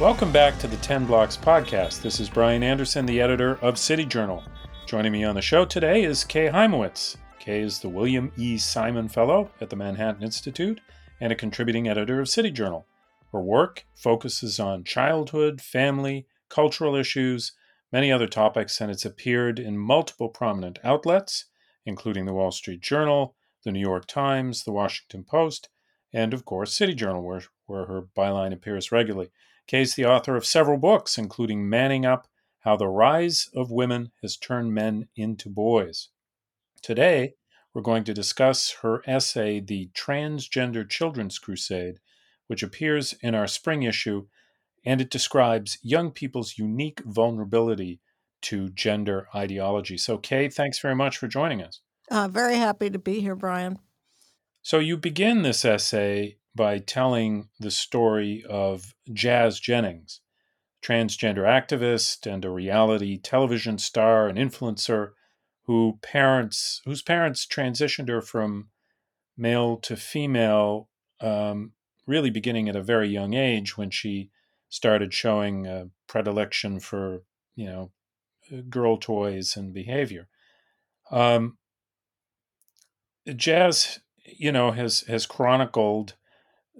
Welcome 0.00 0.32
back 0.32 0.58
to 0.60 0.66
the 0.66 0.78
10 0.78 1.04
Blocks 1.04 1.36
podcast. 1.36 2.00
This 2.00 2.20
is 2.20 2.30
Brian 2.30 2.62
Anderson, 2.62 3.04
the 3.04 3.20
editor 3.20 3.58
of 3.60 3.76
City 3.76 4.06
Journal. 4.06 4.42
Joining 4.86 5.12
me 5.12 5.24
on 5.24 5.34
the 5.34 5.42
show 5.42 5.66
today 5.66 6.04
is 6.04 6.24
Kay 6.24 6.48
Hymowitz. 6.48 7.18
Kay 7.38 7.60
is 7.60 7.80
the 7.80 7.90
William 7.90 8.32
E. 8.38 8.56
Simon 8.56 9.10
Fellow 9.10 9.50
at 9.60 9.68
the 9.68 9.76
Manhattan 9.76 10.22
Institute 10.22 10.80
and 11.20 11.30
a 11.30 11.36
contributing 11.36 11.86
editor 11.86 12.18
of 12.18 12.30
City 12.30 12.50
Journal. 12.50 12.86
Her 13.30 13.42
work 13.42 13.84
focuses 13.94 14.58
on 14.58 14.84
childhood, 14.84 15.60
family, 15.60 16.26
cultural 16.48 16.96
issues, 16.96 17.52
many 17.92 18.10
other 18.10 18.26
topics, 18.26 18.80
and 18.80 18.90
it's 18.90 19.04
appeared 19.04 19.58
in 19.58 19.76
multiple 19.76 20.30
prominent 20.30 20.78
outlets, 20.82 21.44
including 21.84 22.24
the 22.24 22.32
Wall 22.32 22.52
Street 22.52 22.80
Journal, 22.80 23.36
the 23.66 23.70
New 23.70 23.80
York 23.80 24.06
Times, 24.06 24.64
the 24.64 24.72
Washington 24.72 25.24
Post, 25.24 25.68
and 26.10 26.32
of 26.32 26.46
course, 26.46 26.72
City 26.72 26.94
Journal, 26.94 27.22
where, 27.22 27.42
where 27.70 27.86
her 27.86 28.02
byline 28.16 28.52
appears 28.52 28.90
regularly. 28.90 29.30
Kay 29.68 29.82
is 29.82 29.94
the 29.94 30.04
author 30.04 30.34
of 30.34 30.44
several 30.44 30.76
books, 30.76 31.16
including 31.16 31.68
Manning 31.68 32.04
Up 32.04 32.26
How 32.60 32.76
the 32.76 32.88
Rise 32.88 33.48
of 33.54 33.70
Women 33.70 34.10
Has 34.22 34.36
Turned 34.36 34.74
Men 34.74 35.06
into 35.14 35.48
Boys. 35.48 36.08
Today, 36.82 37.34
we're 37.72 37.82
going 37.82 38.02
to 38.04 38.12
discuss 38.12 38.78
her 38.82 39.02
essay, 39.06 39.60
The 39.60 39.90
Transgender 39.94 40.88
Children's 40.88 41.38
Crusade, 41.38 42.00
which 42.48 42.64
appears 42.64 43.14
in 43.22 43.36
our 43.36 43.46
spring 43.46 43.84
issue, 43.84 44.26
and 44.84 45.00
it 45.00 45.08
describes 45.08 45.78
young 45.80 46.10
people's 46.10 46.58
unique 46.58 47.00
vulnerability 47.04 48.00
to 48.42 48.70
gender 48.70 49.28
ideology. 49.32 49.96
So, 49.96 50.18
Kay, 50.18 50.48
thanks 50.48 50.80
very 50.80 50.96
much 50.96 51.18
for 51.18 51.28
joining 51.28 51.62
us. 51.62 51.80
Uh, 52.10 52.26
very 52.26 52.56
happy 52.56 52.90
to 52.90 52.98
be 52.98 53.20
here, 53.20 53.36
Brian. 53.36 53.78
So, 54.62 54.80
you 54.80 54.96
begin 54.96 55.42
this 55.42 55.64
essay 55.64 56.39
by 56.54 56.78
telling 56.78 57.48
the 57.58 57.70
story 57.70 58.44
of 58.48 58.94
Jazz 59.12 59.60
Jennings, 59.60 60.20
transgender 60.82 61.44
activist 61.44 62.30
and 62.30 62.44
a 62.44 62.50
reality 62.50 63.18
television 63.18 63.78
star 63.78 64.28
and 64.28 64.38
influencer 64.38 65.10
who 65.64 65.98
parents 66.02 66.80
whose 66.84 67.02
parents 67.02 67.46
transitioned 67.46 68.08
her 68.08 68.20
from 68.20 68.70
male 69.36 69.76
to 69.76 69.96
female 69.96 70.88
um, 71.20 71.72
really 72.06 72.30
beginning 72.30 72.68
at 72.68 72.76
a 72.76 72.82
very 72.82 73.08
young 73.08 73.34
age 73.34 73.76
when 73.76 73.90
she 73.90 74.30
started 74.68 75.12
showing 75.14 75.66
a 75.66 75.88
predilection 76.06 76.80
for 76.80 77.22
you 77.54 77.66
know 77.66 77.90
girl 78.68 78.96
toys 78.96 79.56
and 79.56 79.72
behavior. 79.72 80.28
Um, 81.10 81.58
jazz 83.36 84.00
you 84.24 84.50
know 84.50 84.72
has 84.72 85.02
has 85.02 85.26
chronicled 85.26 86.14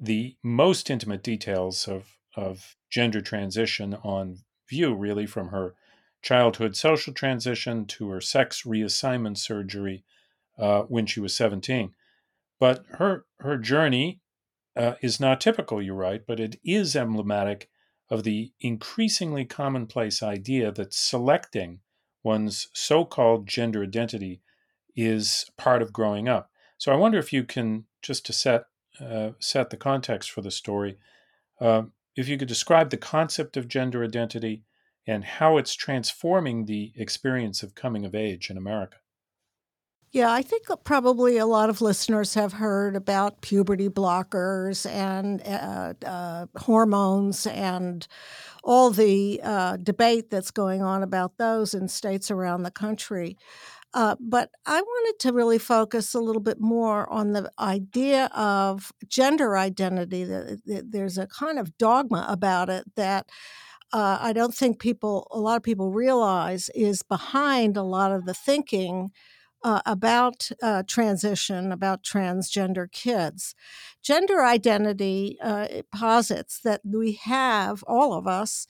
the 0.00 0.36
most 0.42 0.90
intimate 0.90 1.22
details 1.22 1.88
of, 1.88 2.16
of 2.36 2.76
gender 2.90 3.20
transition 3.20 3.94
on 4.02 4.38
view, 4.68 4.94
really, 4.94 5.26
from 5.26 5.48
her 5.48 5.74
childhood 6.22 6.76
social 6.76 7.14
transition 7.14 7.86
to 7.86 8.10
her 8.10 8.20
sex 8.20 8.62
reassignment 8.62 9.38
surgery 9.38 10.04
uh, 10.58 10.82
when 10.82 11.06
she 11.06 11.20
was 11.20 11.34
17. 11.34 11.94
But 12.58 12.84
her, 12.92 13.24
her 13.38 13.56
journey 13.56 14.20
uh, 14.76 14.94
is 15.00 15.18
not 15.18 15.40
typical, 15.40 15.80
you're 15.80 15.94
right, 15.94 16.22
but 16.26 16.38
it 16.38 16.60
is 16.62 16.94
emblematic 16.94 17.70
of 18.10 18.24
the 18.24 18.52
increasingly 18.60 19.44
commonplace 19.44 20.22
idea 20.22 20.70
that 20.72 20.92
selecting 20.92 21.80
one's 22.22 22.68
so 22.74 23.04
called 23.04 23.46
gender 23.46 23.82
identity 23.82 24.42
is 24.94 25.46
part 25.56 25.80
of 25.80 25.92
growing 25.92 26.28
up. 26.28 26.50
So 26.76 26.92
I 26.92 26.96
wonder 26.96 27.18
if 27.18 27.32
you 27.32 27.44
can, 27.44 27.84
just 28.02 28.26
to 28.26 28.32
set 28.32 28.64
uh, 29.00 29.30
set 29.38 29.70
the 29.70 29.76
context 29.76 30.30
for 30.30 30.40
the 30.40 30.50
story. 30.50 30.98
Uh, 31.60 31.82
if 32.16 32.28
you 32.28 32.36
could 32.38 32.48
describe 32.48 32.90
the 32.90 32.96
concept 32.96 33.56
of 33.56 33.68
gender 33.68 34.04
identity 34.04 34.64
and 35.06 35.24
how 35.24 35.56
it's 35.56 35.74
transforming 35.74 36.66
the 36.66 36.92
experience 36.96 37.62
of 37.62 37.74
coming 37.74 38.04
of 38.04 38.14
age 38.14 38.50
in 38.50 38.56
America. 38.56 38.98
Yeah, 40.12 40.32
I 40.32 40.42
think 40.42 40.64
probably 40.82 41.38
a 41.38 41.46
lot 41.46 41.70
of 41.70 41.80
listeners 41.80 42.34
have 42.34 42.54
heard 42.54 42.96
about 42.96 43.42
puberty 43.42 43.88
blockers 43.88 44.84
and 44.90 45.40
uh, 45.46 45.94
uh, 46.04 46.46
hormones 46.56 47.46
and 47.46 48.08
all 48.64 48.90
the 48.90 49.40
uh, 49.42 49.76
debate 49.76 50.28
that's 50.28 50.50
going 50.50 50.82
on 50.82 51.04
about 51.04 51.38
those 51.38 51.74
in 51.74 51.86
states 51.86 52.28
around 52.28 52.64
the 52.64 52.72
country. 52.72 53.36
Uh, 53.92 54.14
but 54.20 54.50
I 54.66 54.80
wanted 54.80 55.18
to 55.20 55.32
really 55.32 55.58
focus 55.58 56.14
a 56.14 56.20
little 56.20 56.42
bit 56.42 56.60
more 56.60 57.10
on 57.12 57.32
the 57.32 57.50
idea 57.58 58.26
of 58.26 58.92
gender 59.08 59.56
identity. 59.56 60.24
There's 60.64 61.18
a 61.18 61.26
kind 61.26 61.58
of 61.58 61.76
dogma 61.76 62.24
about 62.28 62.68
it 62.68 62.84
that 62.94 63.28
uh, 63.92 64.18
I 64.20 64.32
don't 64.32 64.54
think 64.54 64.78
people, 64.78 65.26
a 65.32 65.40
lot 65.40 65.56
of 65.56 65.64
people 65.64 65.90
realize 65.90 66.70
is 66.74 67.02
behind 67.02 67.76
a 67.76 67.82
lot 67.82 68.12
of 68.12 68.26
the 68.26 68.34
thinking 68.34 69.10
uh, 69.62 69.80
about 69.84 70.48
uh, 70.62 70.84
transition, 70.86 71.72
about 71.72 72.04
transgender 72.04 72.90
kids. 72.90 73.54
Gender 74.02 74.42
identity 74.42 75.36
uh, 75.42 75.66
posits 75.92 76.60
that 76.60 76.80
we 76.84 77.12
have, 77.24 77.82
all 77.86 78.14
of 78.14 78.26
us, 78.26 78.66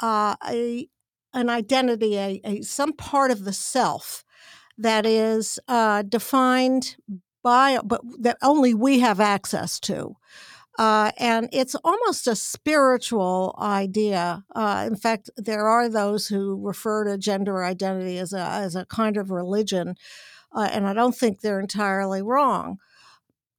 uh, 0.00 0.34
a, 0.48 0.88
an 1.34 1.48
identity, 1.48 2.16
a, 2.16 2.40
a, 2.44 2.62
some 2.62 2.92
part 2.92 3.30
of 3.30 3.44
the 3.44 3.52
self 3.52 4.24
that 4.78 5.06
is 5.06 5.58
uh, 5.68 6.02
defined 6.02 6.96
by, 7.42 7.78
but 7.84 8.00
that 8.20 8.38
only 8.42 8.74
we 8.74 9.00
have 9.00 9.20
access 9.20 9.80
to. 9.80 10.16
Uh, 10.78 11.12
and 11.18 11.48
it's 11.52 11.74
almost 11.84 12.26
a 12.26 12.34
spiritual 12.34 13.54
idea. 13.60 14.44
Uh, 14.54 14.84
in 14.86 14.96
fact, 14.96 15.28
there 15.36 15.66
are 15.66 15.88
those 15.88 16.28
who 16.28 16.58
refer 16.64 17.04
to 17.04 17.18
gender 17.18 17.62
identity 17.62 18.18
as 18.18 18.32
a, 18.32 18.40
as 18.40 18.74
a 18.74 18.86
kind 18.86 19.18
of 19.18 19.30
religion, 19.30 19.94
uh, 20.54 20.68
and 20.72 20.86
I 20.86 20.94
don't 20.94 21.14
think 21.14 21.40
they're 21.40 21.60
entirely 21.60 22.22
wrong. 22.22 22.78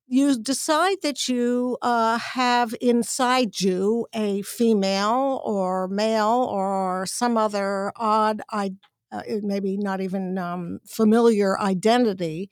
You 0.08 0.38
decide 0.38 0.98
that 1.04 1.28
you 1.30 1.78
uh, 1.82 2.18
have 2.18 2.74
inside 2.82 3.62
you 3.62 4.08
a 4.14 4.42
female 4.42 5.42
or 5.46 5.88
male 5.88 6.48
or 6.52 7.06
some 7.06 7.38
other 7.38 7.92
odd 7.96 8.42
identity 8.52 8.80
uh, 9.14 9.22
maybe 9.44 9.78
not 9.78 10.02
even 10.02 10.38
um, 10.38 10.80
familiar 10.86 11.60
identity. 11.60 12.50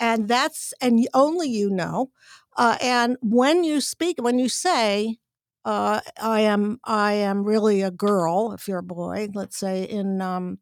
And 0.00 0.28
that's, 0.28 0.72
and 0.80 1.06
only 1.12 1.48
you 1.48 1.70
know. 1.70 2.10
Uh, 2.56 2.76
and 2.80 3.16
when 3.20 3.64
you 3.64 3.80
speak, 3.80 4.22
when 4.22 4.38
you 4.38 4.48
say, 4.48 5.16
uh, 5.64 6.00
I 6.22 6.40
am, 6.40 6.78
I 6.84 7.12
am 7.14 7.44
really 7.44 7.82
a 7.82 7.90
girl, 7.90 8.52
if 8.52 8.68
you're 8.68 8.78
a 8.78 8.82
boy, 8.82 9.28
let's 9.34 9.58
say 9.58 9.84
in, 9.84 10.20
um, 10.22 10.58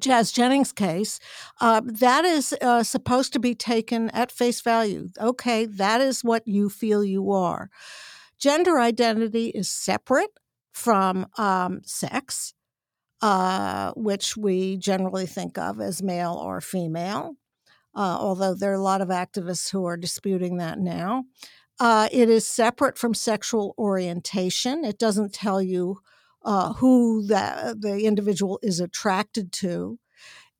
Jazz 0.00 0.32
Jennings' 0.32 0.72
case, 0.72 1.20
uh, 1.60 1.82
that 1.84 2.24
is 2.24 2.54
uh, 2.62 2.82
supposed 2.82 3.32
to 3.34 3.38
be 3.38 3.54
taken 3.54 4.08
at 4.10 4.32
face 4.32 4.60
value. 4.62 5.08
Okay, 5.20 5.66
that 5.66 6.00
is 6.00 6.24
what 6.24 6.46
you 6.46 6.70
feel 6.70 7.04
you 7.04 7.30
are. 7.30 7.68
Gender 8.38 8.80
identity 8.80 9.48
is 9.48 9.68
separate 9.68 10.30
from 10.72 11.26
um, 11.36 11.80
sex 11.84 12.54
uh, 13.22 13.92
which 13.92 14.36
we 14.36 14.76
generally 14.76 15.26
think 15.26 15.56
of 15.56 15.80
as 15.80 16.02
male 16.02 16.34
or 16.34 16.60
female, 16.60 17.36
uh, 17.94 18.16
although 18.20 18.52
there 18.52 18.72
are 18.72 18.74
a 18.74 18.82
lot 18.82 19.00
of 19.00 19.08
activists 19.08 19.70
who 19.70 19.84
are 19.86 19.96
disputing 19.96 20.56
that 20.56 20.78
now. 20.78 21.24
Uh, 21.78 22.08
it 22.12 22.28
is 22.28 22.46
separate 22.46 22.98
from 22.98 23.14
sexual 23.14 23.74
orientation. 23.78 24.84
It 24.84 24.98
doesn't 24.98 25.32
tell 25.32 25.62
you 25.62 26.00
uh, 26.44 26.74
who 26.74 27.24
the, 27.26 27.76
the 27.78 28.04
individual 28.04 28.58
is 28.62 28.80
attracted 28.80 29.52
to. 29.52 29.98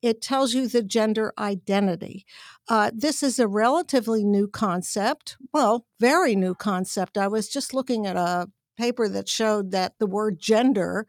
It 0.00 0.20
tells 0.20 0.54
you 0.54 0.66
the 0.66 0.82
gender 0.82 1.32
identity. 1.38 2.26
Uh, 2.68 2.90
this 2.94 3.22
is 3.22 3.38
a 3.38 3.46
relatively 3.46 4.24
new 4.24 4.48
concept. 4.48 5.36
Well, 5.52 5.86
very 6.00 6.34
new 6.34 6.54
concept. 6.54 7.16
I 7.18 7.28
was 7.28 7.48
just 7.48 7.72
looking 7.74 8.06
at 8.06 8.16
a 8.16 8.48
paper 8.76 9.08
that 9.08 9.28
showed 9.28 9.70
that 9.70 9.94
the 9.98 10.06
word 10.06 10.38
gender 10.38 11.06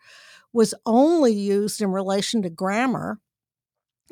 was 0.52 0.74
only 0.86 1.34
used 1.34 1.82
in 1.82 1.92
relation 1.92 2.42
to 2.42 2.50
grammar 2.50 3.20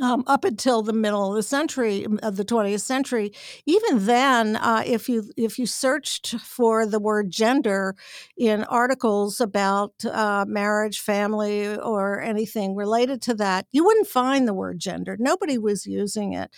um, 0.01 0.23
up 0.27 0.43
until 0.43 0.81
the 0.81 0.91
middle 0.93 1.29
of 1.29 1.35
the 1.35 1.43
century 1.43 2.05
of 2.23 2.35
the 2.35 2.43
20th 2.43 2.81
century. 2.81 3.31
Even 3.65 4.05
then 4.05 4.55
uh, 4.57 4.83
if 4.85 5.07
you 5.07 5.31
if 5.37 5.59
you 5.59 5.65
searched 5.65 6.35
for 6.39 6.85
the 6.85 6.99
word 6.99 7.29
gender 7.29 7.95
in 8.35 8.63
articles 8.65 9.39
about 9.39 9.93
uh, 10.05 10.43
marriage 10.47 10.99
family 10.99 11.77
or 11.77 12.19
anything 12.19 12.75
related 12.75 13.21
to 13.21 13.33
that 13.35 13.67
you 13.71 13.85
wouldn't 13.85 14.07
find 14.07 14.47
the 14.47 14.53
word 14.53 14.79
gender. 14.79 15.15
Nobody 15.19 15.57
was 15.57 15.85
using 15.85 16.33
it. 16.33 16.49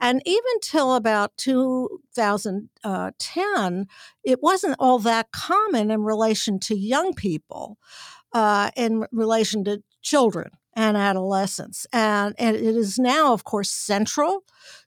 And 0.00 0.20
even 0.26 0.60
till 0.60 0.94
about 0.94 1.36
2010 1.36 2.68
uh, 2.84 3.10
it 4.24 4.42
wasn't 4.42 4.76
all 4.78 4.98
that 4.98 5.30
common 5.32 5.90
in 5.90 6.02
relation 6.02 6.58
to 6.58 6.76
young 6.76 7.14
people 7.14 7.78
uh, 8.32 8.70
in 8.76 9.06
relation 9.12 9.64
to 9.64 9.82
children 10.02 10.50
and 10.78 10.96
adolescents. 10.96 11.88
And, 11.92 12.36
and 12.38 12.54
it 12.54 12.62
is 12.62 13.00
now, 13.00 13.32
of 13.32 13.42
course, 13.42 13.68
central 13.68 14.44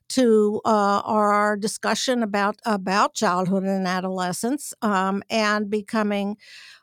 to 0.08 0.60
uh, 0.64 1.02
our 1.04 1.54
discussion 1.56 2.22
about 2.22 2.56
about 2.64 3.14
childhood 3.14 3.64
and 3.64 3.86
adolescence 3.86 4.72
um, 4.80 5.22
and 5.28 5.70
becoming 5.70 6.36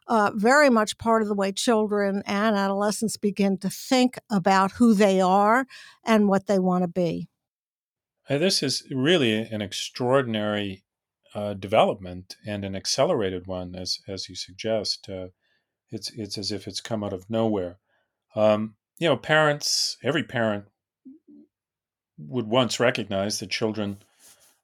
uh, 0.07 0.31
very 0.35 0.69
much 0.69 0.97
part 0.99 1.23
of 1.23 1.27
the 1.27 1.33
way 1.33 1.51
children 1.51 2.21
and 2.25 2.55
adolescents 2.55 3.17
begin 3.17 3.57
to 3.57 3.69
think 3.69 4.19
about 4.29 4.73
who 4.73 4.93
they 4.93 5.19
are 5.19 5.65
and 6.03 6.27
what 6.27 6.45
they 6.45 6.59
want 6.59 6.83
to 6.83 6.87
be. 6.87 7.27
This 8.29 8.61
is 8.61 8.83
really 8.91 9.33
an 9.33 9.61
extraordinary 9.61 10.83
uh, 11.33 11.55
development 11.55 12.35
and 12.45 12.63
an 12.63 12.75
accelerated 12.75 13.47
one, 13.47 13.75
as 13.75 13.99
as 14.07 14.29
you 14.29 14.35
suggest. 14.35 15.09
Uh, 15.09 15.29
it's 15.89 16.11
it's 16.15 16.37
as 16.37 16.51
if 16.51 16.67
it's 16.67 16.81
come 16.81 17.03
out 17.03 17.13
of 17.13 17.27
nowhere. 17.27 17.79
Um, 18.35 18.75
you 18.99 19.07
know, 19.07 19.17
parents, 19.17 19.97
every 20.03 20.23
parent 20.23 20.65
would 22.17 22.47
once 22.47 22.79
recognize 22.79 23.39
that 23.39 23.49
children 23.49 23.97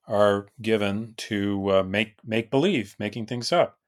are 0.08 0.48
given 0.62 1.14
to 1.18 1.72
uh, 1.72 1.84
make 1.84 2.16
make 2.24 2.52
believe, 2.52 2.96
making 3.00 3.26
things 3.26 3.52
up. 3.52 3.80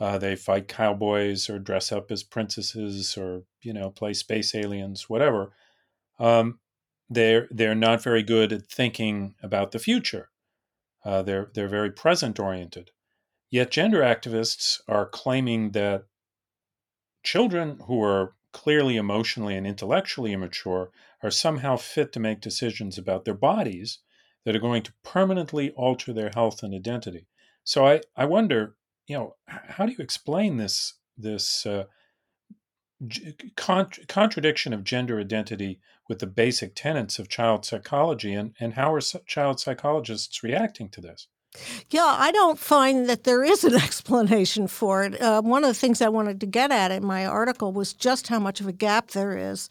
Uh, 0.00 0.16
they 0.16 0.36
fight 0.36 0.68
cowboys 0.68 1.50
or 1.50 1.58
dress 1.58 1.90
up 1.90 2.10
as 2.12 2.22
princesses 2.22 3.18
or 3.18 3.42
you 3.60 3.72
know 3.72 3.90
play 3.90 4.14
space 4.14 4.54
aliens, 4.54 5.10
whatever. 5.10 5.52
Um, 6.18 6.60
they're 7.10 7.48
they're 7.50 7.74
not 7.74 8.02
very 8.02 8.22
good 8.22 8.52
at 8.52 8.66
thinking 8.70 9.34
about 9.42 9.72
the 9.72 9.78
future. 9.80 10.30
Uh, 11.04 11.22
they're 11.22 11.50
they're 11.54 11.68
very 11.68 11.90
present 11.90 12.38
oriented. 12.38 12.92
Yet 13.50 13.70
gender 13.70 14.00
activists 14.00 14.80
are 14.86 15.06
claiming 15.06 15.72
that 15.72 16.04
children 17.24 17.80
who 17.86 18.02
are 18.02 18.34
clearly 18.52 18.96
emotionally 18.96 19.56
and 19.56 19.66
intellectually 19.66 20.32
immature 20.32 20.90
are 21.22 21.30
somehow 21.30 21.76
fit 21.76 22.12
to 22.12 22.20
make 22.20 22.40
decisions 22.40 22.98
about 22.98 23.24
their 23.24 23.34
bodies 23.34 23.98
that 24.44 24.56
are 24.56 24.60
going 24.60 24.82
to 24.82 24.94
permanently 25.02 25.70
alter 25.72 26.12
their 26.12 26.30
health 26.34 26.62
and 26.62 26.74
identity. 26.74 27.26
So 27.64 27.86
I, 27.86 28.00
I 28.16 28.24
wonder, 28.24 28.76
you 29.06 29.16
know, 29.16 29.36
how 29.46 29.86
do 29.86 29.92
you 29.92 29.98
explain 29.98 30.56
this 30.56 30.94
this 31.16 31.66
uh, 31.66 31.84
con- 33.56 33.90
contradiction 34.06 34.72
of 34.72 34.84
gender 34.84 35.20
identity 35.20 35.80
with 36.08 36.20
the 36.20 36.26
basic 36.26 36.74
tenets 36.74 37.18
of 37.18 37.28
child 37.28 37.64
psychology, 37.64 38.32
and, 38.32 38.54
and 38.60 38.74
how 38.74 38.94
are 38.94 39.00
child 39.00 39.60
psychologists 39.60 40.42
reacting 40.42 40.88
to 40.90 41.00
this? 41.00 41.28
Yeah, 41.90 42.04
I 42.04 42.30
don't 42.32 42.58
find 42.58 43.08
that 43.08 43.24
there 43.24 43.42
is 43.44 43.64
an 43.64 43.74
explanation 43.86 44.68
for 44.68 45.04
it. 45.04 45.20
Uh, 45.20 45.42
one 45.42 45.64
of 45.64 45.68
the 45.68 45.74
things 45.74 46.02
I 46.02 46.08
wanted 46.08 46.40
to 46.40 46.46
get 46.46 46.70
at 46.70 46.90
in 46.90 47.04
my 47.04 47.26
article 47.26 47.72
was 47.72 47.92
just 47.94 48.28
how 48.28 48.38
much 48.38 48.60
of 48.60 48.68
a 48.68 48.72
gap 48.72 49.10
there 49.10 49.36
is 49.36 49.68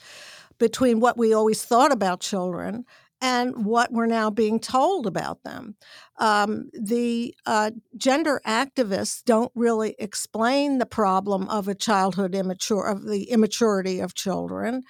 between 0.57 0.99
what 0.99 1.17
we 1.17 1.33
always 1.33 1.63
thought 1.63 1.91
about 1.91 2.19
children 2.19 2.85
and 3.21 3.65
what 3.65 3.91
we're 3.91 4.05
now 4.05 4.29
being 4.29 4.59
told 4.59 5.07
about 5.07 5.43
them. 5.43 5.75
Um, 6.19 6.69
the 6.73 7.33
uh, 7.45 7.71
gender 7.95 8.41
activists 8.45 9.23
don't 9.23 9.51
really 9.55 9.95
explain 9.97 10.77
the 10.77 10.85
problem 10.85 11.49
of 11.49 11.67
a 11.67 11.75
childhood 11.75 12.35
immature 12.35 12.85
of 12.85 13.07
the 13.07 13.23
immaturity 13.31 13.99
of 13.99 14.13
children. 14.13 14.83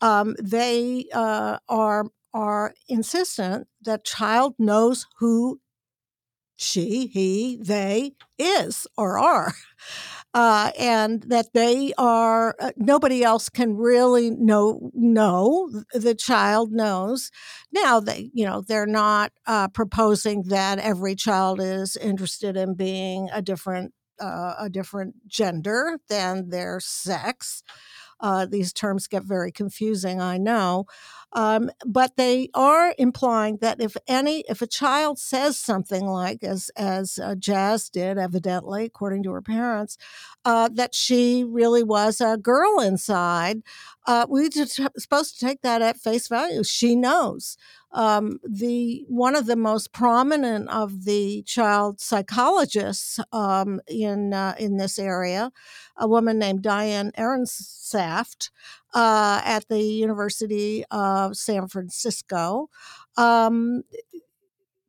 Um, 0.00 0.34
they 0.42 1.06
uh, 1.12 1.58
are 1.68 2.06
are 2.32 2.74
insistent 2.88 3.68
that 3.82 4.04
child 4.04 4.54
knows 4.58 5.06
who 5.20 5.60
she, 6.56 7.06
he, 7.06 7.58
they 7.60 8.12
is 8.38 8.86
or 8.96 9.18
are. 9.18 9.54
Uh, 10.32 10.72
and 10.80 11.22
that 11.24 11.52
they 11.52 11.92
are 11.96 12.56
uh, 12.58 12.72
nobody 12.76 13.22
else 13.22 13.48
can 13.48 13.76
really 13.76 14.30
know 14.30 14.90
know 14.92 15.70
the 15.92 16.14
child 16.14 16.72
knows 16.72 17.30
now 17.70 18.00
they 18.00 18.30
you 18.34 18.44
know 18.44 18.60
they're 18.60 18.84
not 18.84 19.30
uh, 19.46 19.68
proposing 19.68 20.42
that 20.42 20.80
every 20.80 21.14
child 21.14 21.60
is 21.60 21.94
interested 21.96 22.56
in 22.56 22.74
being 22.74 23.28
a 23.32 23.40
different 23.40 23.94
uh, 24.20 24.54
a 24.58 24.68
different 24.68 25.14
gender 25.28 25.98
than 26.08 26.48
their 26.48 26.80
sex 26.80 27.62
uh, 28.20 28.46
these 28.46 28.72
terms 28.72 29.06
get 29.06 29.22
very 29.22 29.52
confusing, 29.52 30.20
I 30.20 30.38
know. 30.38 30.86
Um, 31.34 31.70
but 31.84 32.16
they 32.16 32.48
are 32.54 32.94
implying 32.96 33.58
that 33.58 33.80
if 33.80 33.96
any, 34.06 34.44
if 34.48 34.62
a 34.62 34.66
child 34.66 35.18
says 35.18 35.58
something 35.58 36.06
like, 36.06 36.44
as 36.44 36.70
as 36.76 37.18
uh, 37.18 37.34
Jazz 37.34 37.88
did, 37.88 38.18
evidently, 38.18 38.84
according 38.84 39.24
to 39.24 39.32
her 39.32 39.42
parents, 39.42 39.98
uh, 40.44 40.68
that 40.74 40.94
she 40.94 41.42
really 41.44 41.82
was 41.82 42.20
a 42.20 42.36
girl 42.36 42.78
inside, 42.80 43.62
uh, 44.06 44.26
we're 44.28 44.50
supposed 44.50 45.38
to 45.38 45.44
take 45.44 45.62
that 45.62 45.82
at 45.82 45.98
face 45.98 46.28
value. 46.28 46.62
She 46.62 46.94
knows. 46.94 47.56
Um, 47.92 48.40
the 48.42 49.04
one 49.08 49.36
of 49.36 49.46
the 49.46 49.54
most 49.56 49.92
prominent 49.92 50.68
of 50.68 51.04
the 51.04 51.42
child 51.46 52.00
psychologists 52.00 53.20
um, 53.32 53.80
in 53.86 54.34
uh, 54.34 54.54
in 54.58 54.78
this 54.78 54.98
area, 54.98 55.52
a 55.96 56.08
woman 56.08 56.38
named 56.38 56.62
Diane 56.62 57.12
Ehrensaft 57.16 58.50
uh, 58.94 59.40
at 59.44 59.68
the 59.68 59.82
University 59.82 60.84
of 60.90 61.36
San 61.36 61.68
Francisco. 61.68 62.68
Um, 63.16 63.82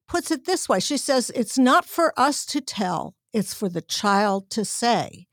puts 0.07 0.29
it 0.29 0.45
this 0.45 0.69
way 0.69 0.79
she 0.79 0.97
says 0.97 1.31
it's 1.33 1.57
not 1.57 1.83
for 1.83 2.13
us 2.15 2.45
to 2.45 2.61
tell 2.61 3.15
it's 3.33 3.55
for 3.55 3.67
the 3.67 3.81
child 3.81 4.51
to 4.51 4.63
say 4.63 5.25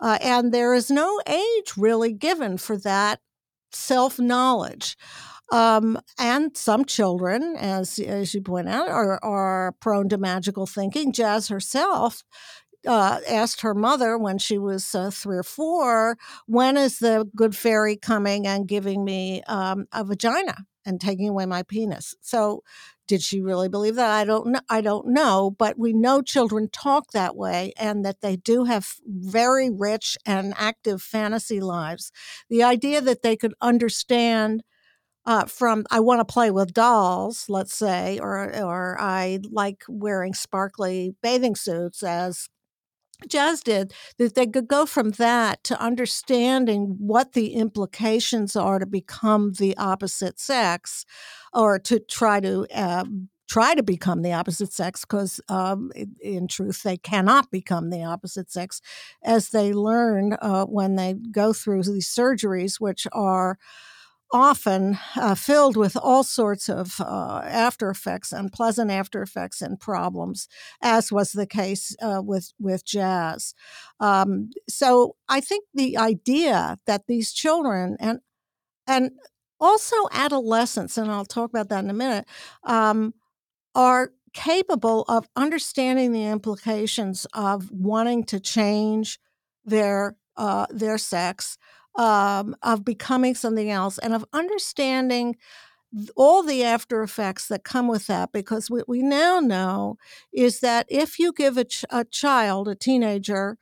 uh, 0.00 0.18
and 0.22 0.52
there 0.52 0.74
is 0.74 0.90
no 0.90 1.20
age 1.26 1.72
really 1.76 2.12
given 2.12 2.58
for 2.58 2.76
that 2.78 3.20
self 3.72 4.18
knowledge. 4.18 4.96
Um, 5.52 6.00
and 6.18 6.56
some 6.56 6.84
children, 6.84 7.54
as 7.56 8.00
as 8.00 8.34
you 8.34 8.40
point 8.40 8.68
out, 8.68 8.88
are, 8.88 9.22
are 9.24 9.76
prone 9.80 10.08
to 10.08 10.18
magical 10.18 10.66
thinking. 10.66 11.12
Jazz 11.12 11.48
herself 11.48 12.24
uh, 12.86 13.20
asked 13.28 13.60
her 13.62 13.74
mother 13.74 14.18
when 14.18 14.38
she 14.38 14.58
was 14.58 14.94
uh, 14.94 15.10
three 15.10 15.36
or 15.38 15.42
four, 15.42 16.16
"When 16.46 16.76
is 16.76 16.98
the 16.98 17.28
good 17.36 17.56
fairy 17.56 17.96
coming 17.96 18.46
and 18.46 18.68
giving 18.68 19.04
me 19.04 19.42
um, 19.44 19.86
a 19.92 20.04
vagina 20.04 20.64
and 20.84 21.00
taking 21.00 21.28
away 21.28 21.46
my 21.46 21.62
penis?" 21.62 22.14
So 22.20 22.62
did 23.06 23.22
she 23.22 23.40
really 23.40 23.68
believe 23.68 23.94
that? 23.96 24.10
I 24.10 24.24
don't 24.24 24.48
know. 24.48 24.60
I 24.68 24.80
don't 24.80 25.08
know, 25.08 25.50
but 25.56 25.78
we 25.78 25.92
know 25.92 26.22
children 26.22 26.68
talk 26.72 27.12
that 27.12 27.36
way 27.36 27.72
and 27.78 28.04
that 28.04 28.20
they 28.20 28.36
do 28.36 28.64
have 28.64 28.94
very 29.06 29.70
rich 29.70 30.16
and 30.26 30.54
active 30.56 31.02
fantasy 31.02 31.60
lives. 31.60 32.10
The 32.50 32.62
idea 32.64 33.00
that 33.00 33.22
they 33.22 33.36
could 33.36 33.54
understand 33.60 34.62
uh, 35.26 35.44
from 35.46 35.84
I 35.90 36.00
want 36.00 36.20
to 36.20 36.32
play 36.32 36.50
with 36.50 36.72
dolls, 36.72 37.46
let's 37.48 37.74
say, 37.74 38.18
or 38.20 38.54
or 38.62 38.96
I 39.00 39.40
like 39.50 39.84
wearing 39.88 40.34
sparkly 40.34 41.14
bathing 41.22 41.56
suits 41.56 42.02
as 42.02 42.48
Jazz 43.28 43.60
did, 43.60 43.92
that 44.18 44.34
they 44.34 44.46
could 44.46 44.68
go 44.68 44.86
from 44.86 45.12
that 45.12 45.64
to 45.64 45.80
understanding 45.80 46.96
what 46.98 47.32
the 47.32 47.54
implications 47.54 48.56
are 48.56 48.78
to 48.78 48.86
become 48.86 49.52
the 49.54 49.76
opposite 49.76 50.38
sex 50.38 51.04
or 51.52 51.78
to 51.78 51.98
try 51.98 52.40
to 52.40 52.66
uh, 52.74 53.04
try 53.48 53.74
to 53.74 53.82
become 53.82 54.22
the 54.22 54.32
opposite 54.32 54.72
sex 54.72 55.02
because 55.02 55.40
um, 55.48 55.92
in, 56.20 56.48
truth 56.48 56.82
they 56.82 56.96
cannot 56.96 57.50
become 57.50 57.90
the 57.90 58.02
opposite 58.02 58.50
sex 58.50 58.80
as 59.22 59.50
they 59.50 59.72
learn 59.72 60.36
uh, 60.42 60.64
when 60.64 60.96
they 60.96 61.14
go 61.30 61.52
through 61.52 61.82
these 61.82 62.12
surgeries 62.12 62.80
which 62.80 63.06
are 63.12 63.58
often 64.32 64.98
uh, 65.16 65.34
filled 65.34 65.76
with 65.76 65.96
all 65.96 66.24
sorts 66.24 66.68
of 66.68 67.00
uh, 67.00 67.42
after 67.44 67.90
effects, 67.90 68.32
unpleasant 68.32 68.90
after 68.90 69.22
effects, 69.22 69.62
and 69.62 69.78
problems, 69.80 70.48
as 70.82 71.12
was 71.12 71.32
the 71.32 71.46
case 71.46 71.96
uh, 72.02 72.20
with 72.22 72.52
with 72.58 72.84
jazz. 72.84 73.54
Um, 74.00 74.50
so 74.68 75.16
I 75.28 75.40
think 75.40 75.64
the 75.74 75.96
idea 75.96 76.78
that 76.86 77.06
these 77.06 77.32
children 77.32 77.96
and 78.00 78.20
and 78.86 79.12
also 79.60 79.96
adolescents, 80.12 80.98
and 80.98 81.10
I'll 81.10 81.24
talk 81.24 81.50
about 81.50 81.68
that 81.68 81.84
in 81.84 81.90
a 81.90 81.94
minute, 81.94 82.26
um, 82.64 83.14
are 83.74 84.12
capable 84.32 85.02
of 85.08 85.28
understanding 85.34 86.12
the 86.12 86.26
implications 86.26 87.26
of 87.32 87.70
wanting 87.70 88.24
to 88.24 88.38
change 88.38 89.18
their 89.64 90.16
uh, 90.36 90.66
their 90.70 90.98
sex 90.98 91.56
um, 91.96 92.54
of 92.62 92.84
becoming 92.84 93.34
something 93.34 93.70
else 93.70 93.98
and 93.98 94.14
of 94.14 94.24
understanding 94.32 95.36
all 96.16 96.42
the 96.42 96.62
after 96.62 97.02
effects 97.02 97.48
that 97.48 97.64
come 97.64 97.88
with 97.88 98.06
that 98.06 98.32
because 98.32 98.70
what 98.70 98.88
we 98.88 99.02
now 99.02 99.40
know 99.40 99.96
is 100.32 100.60
that 100.60 100.86
if 100.88 101.18
you 101.18 101.32
give 101.32 101.56
a, 101.56 101.64
ch- 101.64 101.84
a 101.90 102.04
child 102.04 102.68
a 102.68 102.74
teenager 102.74 103.56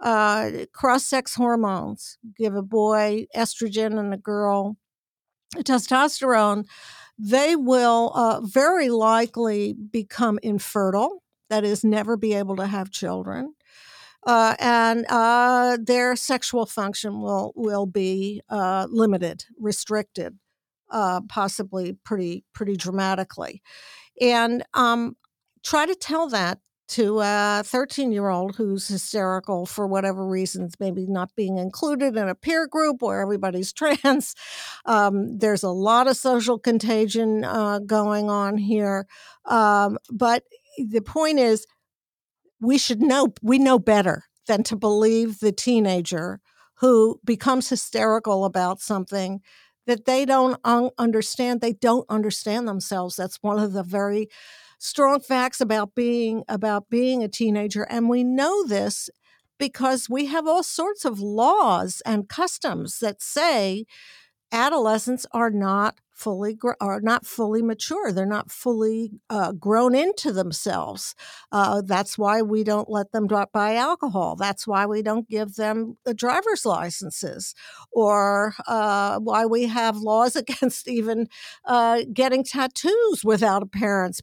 uh, 0.00 0.50
cross-sex 0.72 1.34
hormones 1.34 2.18
give 2.36 2.54
a 2.54 2.62
boy 2.62 3.26
estrogen 3.34 3.98
and 3.98 4.14
a 4.14 4.18
girl 4.18 4.76
testosterone 5.58 6.64
they 7.18 7.56
will 7.56 8.12
uh, 8.14 8.40
very 8.42 8.88
likely 8.88 9.74
become 9.74 10.38
infertile 10.42 11.22
that 11.48 11.64
is 11.64 11.82
never 11.82 12.16
be 12.16 12.34
able 12.34 12.56
to 12.56 12.66
have 12.66 12.90
children 12.90 13.54
uh, 14.26 14.54
and 14.60 15.06
uh, 15.08 15.78
their 15.82 16.16
sexual 16.16 16.66
function 16.66 17.20
will 17.22 17.52
will 17.56 17.86
be 17.86 18.42
uh, 18.50 18.86
limited, 18.90 19.44
restricted. 19.58 20.38
uh, 20.90 21.20
possibly 21.28 21.94
pretty 22.04 22.44
pretty 22.52 22.76
dramatically. 22.76 23.62
And 24.20 24.64
um, 24.74 25.16
try 25.64 25.86
to 25.86 25.94
tell 25.94 26.28
that 26.30 26.58
to 26.88 27.20
a 27.20 27.62
13 27.64 28.12
year 28.12 28.28
old 28.28 28.56
who's 28.56 28.88
hysterical 28.88 29.66
for 29.66 29.86
whatever 29.86 30.26
reasons, 30.26 30.74
maybe 30.80 31.06
not 31.06 31.30
being 31.36 31.58
included 31.58 32.16
in 32.16 32.28
a 32.28 32.34
peer 32.34 32.66
group 32.66 33.02
where 33.02 33.20
everybody's 33.20 33.72
trans. 33.74 34.34
Um, 34.86 35.38
there's 35.38 35.62
a 35.62 35.70
lot 35.70 36.08
of 36.08 36.16
social 36.16 36.58
contagion 36.58 37.44
uh, 37.44 37.78
going 37.80 38.28
on 38.30 38.56
here. 38.58 39.06
Um, 39.46 39.98
but 40.10 40.44
the 40.78 41.02
point 41.02 41.38
is, 41.38 41.66
we 42.60 42.78
should 42.78 43.00
know, 43.00 43.32
we 43.42 43.58
know 43.58 43.78
better 43.78 44.24
than 44.46 44.62
to 44.64 44.76
believe 44.76 45.40
the 45.40 45.52
teenager 45.52 46.40
who 46.76 47.20
becomes 47.24 47.68
hysterical 47.68 48.44
about 48.44 48.80
something 48.80 49.40
that 49.86 50.04
they 50.04 50.24
don't 50.24 50.58
un- 50.64 50.90
understand. 50.98 51.60
They 51.60 51.72
don't 51.72 52.06
understand 52.08 52.66
themselves. 52.66 53.16
That's 53.16 53.38
one 53.42 53.58
of 53.58 53.72
the 53.72 53.82
very 53.82 54.28
strong 54.78 55.20
facts 55.20 55.60
about 55.60 55.94
being 55.94 56.42
about 56.48 56.88
being 56.88 57.22
a 57.22 57.28
teenager 57.28 57.82
and 57.90 58.08
we 58.08 58.24
know 58.24 58.66
this 58.66 59.10
because 59.58 60.08
we 60.08 60.24
have 60.24 60.48
all 60.48 60.62
sorts 60.62 61.04
of 61.04 61.20
laws 61.20 62.00
and 62.06 62.30
customs 62.30 62.98
that 63.00 63.20
say 63.20 63.84
adolescents 64.52 65.26
are 65.32 65.50
not 65.50 65.98
fully 66.10 66.58
are 66.82 67.00
not 67.00 67.24
fully 67.24 67.62
mature 67.62 68.12
they're 68.12 68.26
not 68.26 68.50
fully 68.50 69.10
uh, 69.30 69.52
grown 69.52 69.94
into 69.94 70.32
themselves 70.32 71.14
uh, 71.50 71.80
that's 71.80 72.18
why 72.18 72.42
we 72.42 72.62
don't 72.62 72.90
let 72.90 73.10
them 73.12 73.26
buy 73.52 73.74
alcohol 73.74 74.36
that's 74.36 74.66
why 74.66 74.84
we 74.84 75.00
don't 75.00 75.30
give 75.30 75.54
them 75.54 75.96
the 76.04 76.12
driver's 76.12 76.66
licenses 76.66 77.54
or 77.90 78.54
uh, 78.66 79.18
why 79.18 79.46
we 79.46 79.66
have 79.66 79.96
laws 79.96 80.36
against 80.36 80.86
even 80.88 81.26
uh, 81.64 82.02
getting 82.12 82.44
tattoos 82.44 83.24
without 83.24 83.62
a 83.62 83.66
parent's 83.66 84.20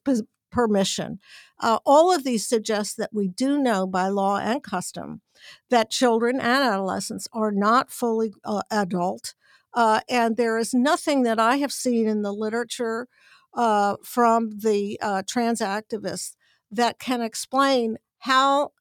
permission. 0.51 1.19
Uh, 1.59 1.79
all 1.85 2.13
of 2.13 2.23
these 2.23 2.47
suggest 2.47 2.97
that 2.97 3.11
we 3.13 3.27
do 3.27 3.57
know 3.57 3.85
by 3.85 4.07
law 4.07 4.37
and 4.37 4.63
custom 4.63 5.21
that 5.69 5.91
children 5.91 6.39
and 6.39 6.63
adolescents 6.63 7.27
are 7.33 7.51
not 7.51 7.91
fully 7.91 8.33
uh, 8.43 8.61
adult. 8.71 9.33
Uh, 9.77 9.99
and 10.09 10.37
there 10.37 10.57
is 10.57 10.73
nothing 10.73 11.21
that 11.21 11.39
I 11.39 11.57
have 11.57 11.71
seen 11.71 12.07
in 12.07 12.23
the 12.23 12.31
literature 12.31 13.07
uh, 13.53 13.97
from 14.03 14.49
the 14.57 14.97
uh, 15.03 15.21
trans 15.27 15.61
activists 15.61 16.35
that 16.71 16.97
can 16.97 17.21
explain 17.21 17.97
how 18.17 18.71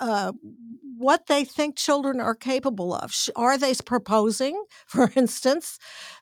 uh, 0.00 0.32
what 0.96 1.26
they 1.26 1.44
think 1.44 1.76
children 1.76 2.18
are 2.18 2.34
capable 2.34 2.94
of. 2.94 3.14
Are 3.36 3.58
they 3.58 3.74
proposing, 3.74 4.64
for 4.86 5.12
instance, 5.14 5.78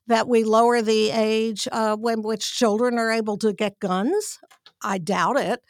that 0.09 0.27
we 0.27 0.43
lower 0.43 0.83
the 0.83 1.13
age 1.13 1.69
uh, 1.71 1.95
when 1.95 2.23
which 2.23 2.57
children 2.57 2.99
are 2.99 3.13
able 3.13 3.39
to 3.39 3.53
get 3.53 3.79
guns? 3.79 4.41
I 4.83 4.99
doubt 4.99 5.37
it. 5.37 5.61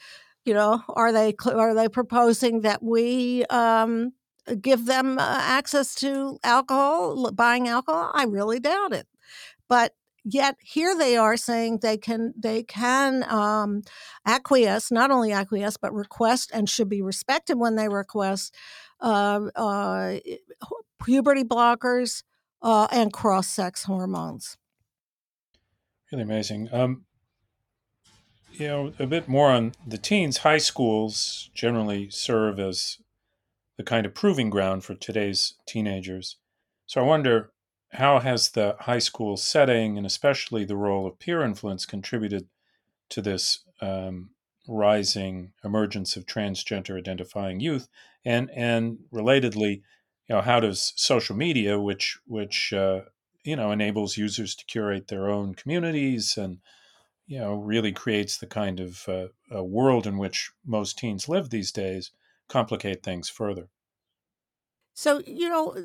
You 0.46 0.54
know, 0.54 0.82
are 0.88 1.12
they 1.12 1.34
are 1.44 1.74
they 1.74 1.90
proposing 1.90 2.62
that 2.62 2.82
we 2.82 3.44
um, 3.50 4.12
give 4.54 4.86
them 4.86 5.18
uh, 5.18 5.40
access 5.42 5.94
to 5.96 6.38
alcohol, 6.44 7.30
buying 7.32 7.68
alcohol? 7.68 8.10
I 8.14 8.24
really 8.24 8.60
doubt 8.60 8.92
it. 8.92 9.06
But 9.68 9.94
yet 10.24 10.56
here 10.62 10.96
they 10.96 11.16
are 11.16 11.36
saying 11.36 11.78
they 11.78 11.96
can 11.96 12.34
they 12.36 12.62
can 12.62 13.24
um, 13.30 13.82
acquiesce, 14.26 14.90
not 14.90 15.10
only 15.10 15.32
acquiesce 15.32 15.76
but 15.76 15.92
request 15.94 16.50
and 16.52 16.68
should 16.68 16.88
be 16.88 17.02
respected 17.02 17.58
when 17.58 17.76
they 17.76 17.88
request 17.88 18.54
uh, 19.00 19.48
uh, 19.54 20.16
puberty 21.02 21.44
blockers 21.44 22.22
uh, 22.62 22.88
and 22.90 23.12
cross 23.12 23.48
sex 23.48 23.84
hormones. 23.84 24.56
Really 26.10 26.22
amazing. 26.22 26.68
Um, 26.72 27.04
you 28.52 28.66
know, 28.66 28.92
a 28.98 29.06
bit 29.06 29.28
more 29.28 29.50
on 29.50 29.72
the 29.86 29.98
teens. 29.98 30.38
High 30.38 30.58
schools 30.58 31.50
generally 31.54 32.10
serve 32.10 32.58
as 32.58 32.98
the 33.78 33.84
kind 33.84 34.04
of 34.04 34.12
proving 34.12 34.50
ground 34.50 34.84
for 34.84 34.94
today's 34.94 35.54
teenagers. 35.64 36.36
So 36.86 37.00
I 37.00 37.04
wonder 37.04 37.52
how 37.92 38.18
has 38.18 38.50
the 38.50 38.76
high 38.80 38.98
school 38.98 39.36
setting 39.38 39.96
and 39.96 40.04
especially 40.04 40.64
the 40.64 40.76
role 40.76 41.06
of 41.06 41.18
peer 41.18 41.42
influence 41.42 41.86
contributed 41.86 42.48
to 43.08 43.22
this 43.22 43.60
um, 43.80 44.30
rising 44.66 45.52
emergence 45.64 46.16
of 46.16 46.26
transgender 46.26 46.98
identifying 46.98 47.60
youth 47.60 47.88
and 48.24 48.50
and 48.50 48.98
relatedly 49.10 49.76
you 50.26 50.34
know 50.34 50.42
how 50.42 50.60
does 50.60 50.92
social 50.96 51.34
media 51.34 51.80
which 51.80 52.18
which 52.26 52.74
uh, 52.74 53.00
you 53.44 53.56
know 53.56 53.70
enables 53.70 54.18
users 54.18 54.54
to 54.54 54.66
curate 54.66 55.08
their 55.08 55.30
own 55.30 55.54
communities 55.54 56.36
and 56.36 56.58
you 57.26 57.38
know 57.38 57.54
really 57.54 57.92
creates 57.92 58.36
the 58.36 58.46
kind 58.46 58.78
of 58.78 59.08
uh, 59.08 59.64
world 59.64 60.06
in 60.06 60.18
which 60.18 60.50
most 60.66 60.98
teens 60.98 61.30
live 61.30 61.48
these 61.48 61.72
days 61.72 62.10
complicate 62.48 63.02
things 63.02 63.28
further. 63.28 63.68
So, 64.94 65.22
you 65.26 65.48
know, 65.48 65.76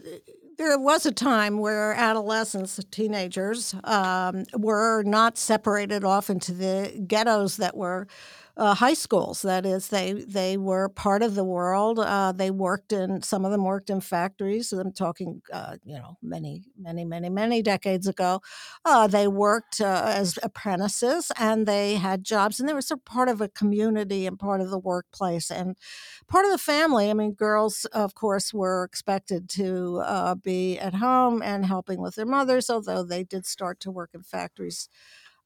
there 0.58 0.80
was 0.80 1.06
a 1.06 1.12
time 1.12 1.60
where 1.60 1.94
adolescents, 1.94 2.80
teenagers, 2.90 3.76
um, 3.84 4.46
were 4.58 5.04
not 5.04 5.38
separated 5.38 6.04
off 6.04 6.32
into 6.32 6.52
the 6.52 7.04
ghettos 7.06 7.58
that 7.58 7.78
were 7.78 8.08
uh, 8.56 8.76
high 8.76 8.94
schools. 8.94 9.42
That 9.42 9.66
is, 9.66 9.88
they 9.90 10.14
they 10.14 10.58
were 10.58 10.90
part 10.90 11.24
of 11.24 11.36
the 11.36 11.44
world. 11.44 12.00
Uh, 12.00 12.32
they 12.32 12.52
worked 12.52 12.94
in 12.94 13.22
some 13.24 13.46
of 13.46 13.52
them 13.52 13.64
worked 13.64 13.90
in 13.90 14.00
factories. 14.02 14.72
I'm 14.72 14.92
talking, 14.92 15.42
uh, 15.52 15.78
you 15.84 15.96
know, 15.96 16.18
many, 16.22 16.64
many, 16.78 17.04
many, 17.06 17.30
many 17.30 17.62
decades 17.64 18.08
ago. 18.08 18.42
Uh, 18.86 19.08
they 19.08 19.28
worked 19.28 19.82
uh, 19.82 20.04
as 20.06 20.38
apprentices, 20.44 21.32
and 21.40 21.68
they 21.68 21.96
had 21.96 22.24
jobs, 22.24 22.60
and 22.60 22.70
they 22.70 22.74
were 22.74 22.82
sort 22.82 23.00
of 23.00 23.06
part 23.06 23.30
of 23.30 23.42
a 23.42 23.50
community 23.50 24.28
and 24.28 24.38
part 24.38 24.62
of 24.62 24.70
the 24.70 24.80
workplace 24.80 25.50
and 25.50 25.76
part 26.28 26.46
of 26.46 26.52
the 26.52 26.58
family. 26.58 27.10
I 27.10 27.14
mean, 27.14 27.34
girls, 27.34 27.86
of 27.86 28.16
course, 28.16 28.54
were 28.54 28.84
expected 28.84 29.50
to 29.52 29.98
uh, 30.06 30.36
be 30.36 30.78
at 30.80 30.96
home 30.96 31.42
and 31.42 31.66
helping 31.66 32.02
with 32.02 32.16
their 32.16 32.26
mothers, 32.26 32.70
although 32.70 33.04
they 33.04 33.24
did 33.24 33.46
start 33.46 33.80
to 33.82 33.92
work 33.92 34.12
in 34.14 34.24
factories 34.24 34.90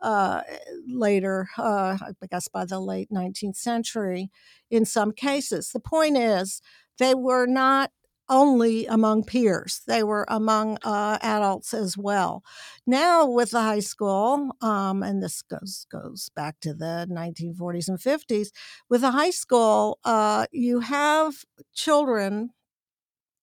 uh, 0.01 0.41
later, 0.87 1.47
uh, 1.57 1.97
I 2.01 2.27
guess 2.29 2.47
by 2.47 2.65
the 2.65 2.79
late 2.79 3.09
19th 3.11 3.55
century, 3.55 4.29
in 4.69 4.85
some 4.85 5.11
cases. 5.11 5.71
The 5.71 5.79
point 5.79 6.17
is, 6.17 6.61
they 6.99 7.13
were 7.13 7.45
not 7.45 7.91
only 8.29 8.85
among 8.87 9.23
peers, 9.23 9.81
they 9.87 10.03
were 10.03 10.25
among 10.27 10.77
uh, 10.83 11.17
adults 11.21 11.73
as 11.73 11.97
well. 11.97 12.43
Now, 12.85 13.25
with 13.25 13.51
the 13.51 13.61
high 13.61 13.79
school, 13.79 14.51
um, 14.61 15.01
and 15.01 15.23
this 15.23 15.41
goes, 15.41 15.87
goes 15.89 16.29
back 16.35 16.59
to 16.61 16.73
the 16.73 17.07
1940s 17.09 17.87
and 17.87 17.99
50s, 17.99 18.49
with 18.89 19.01
the 19.01 19.11
high 19.11 19.29
school, 19.29 19.99
uh, 20.03 20.45
you 20.51 20.81
have 20.81 21.35
children, 21.73 22.49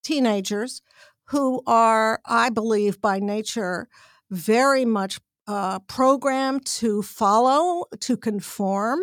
teenagers, 0.03 0.81
who 1.29 1.63
are, 1.65 2.21
I 2.25 2.51
believe, 2.51 3.01
by 3.01 3.19
nature, 3.19 3.87
very 4.29 4.85
much 4.85 5.19
uh, 5.47 5.79
program 5.79 6.59
to 6.59 7.01
follow, 7.01 7.85
to 7.99 8.17
conform 8.17 8.99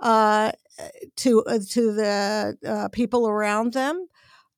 uh, 0.00 0.52
to 1.16 1.42
uh, 1.44 1.58
to 1.70 1.92
the 1.92 2.56
uh, 2.66 2.88
people 2.88 3.28
around 3.28 3.72
them, 3.72 4.06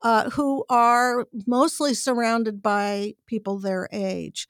uh, 0.02 0.28
who 0.30 0.64
are 0.68 1.26
mostly 1.46 1.94
surrounded 1.94 2.62
by 2.62 3.14
people 3.26 3.58
their 3.58 3.88
age. 3.92 4.46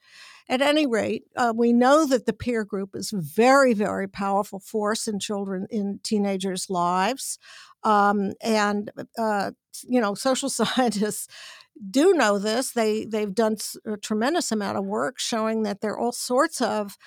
At 0.49 0.61
any 0.61 0.85
rate, 0.85 1.23
uh, 1.37 1.53
we 1.55 1.71
know 1.71 2.05
that 2.05 2.25
the 2.25 2.33
peer 2.33 2.65
group 2.65 2.93
is 2.93 3.13
a 3.13 3.21
very, 3.21 3.73
very 3.73 4.07
powerful 4.07 4.59
force 4.59 5.07
in 5.07 5.17
children 5.17 5.65
in 5.69 6.01
teenagers' 6.03 6.69
lives, 6.69 7.39
um, 7.83 8.33
and 8.41 8.91
you 9.87 10.01
know, 10.01 10.13
social 10.13 10.49
scientists 10.59 11.27
do 11.89 12.13
know 12.13 12.37
this. 12.37 12.71
They 12.71 13.05
they've 13.05 13.33
done 13.33 13.57
a 13.85 13.97
tremendous 13.97 14.51
amount 14.51 14.77
of 14.77 14.85
work 14.85 15.19
showing 15.19 15.63
that 15.63 15.81
there 15.81 15.93
are 15.93 15.99
all 15.99 16.11
sorts 16.11 16.61
of 16.61 16.97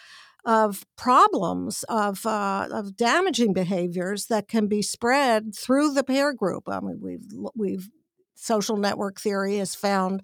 of 0.44 0.84
problems 0.96 1.84
of 1.88 2.26
uh, 2.26 2.68
of 2.70 2.96
damaging 2.96 3.52
behaviors 3.52 4.26
that 4.26 4.48
can 4.48 4.66
be 4.66 4.82
spread 4.82 5.54
through 5.54 5.92
the 5.92 6.04
peer 6.04 6.32
group. 6.32 6.64
I 6.68 6.80
mean, 6.80 6.98
we've 7.00 7.26
we've 7.54 7.88
social 8.34 8.76
network 8.76 9.20
theory 9.20 9.58
has 9.58 9.74
found 9.74 10.22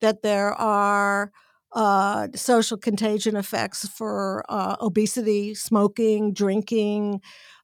that 0.00 0.22
there 0.22 0.52
are 0.54 1.32
uh, 1.72 2.28
social 2.34 2.76
contagion 2.78 3.36
effects 3.36 3.86
for 3.88 4.44
uh, 4.48 4.76
obesity, 4.80 5.54
smoking, 5.54 6.32
drinking, 6.32 7.20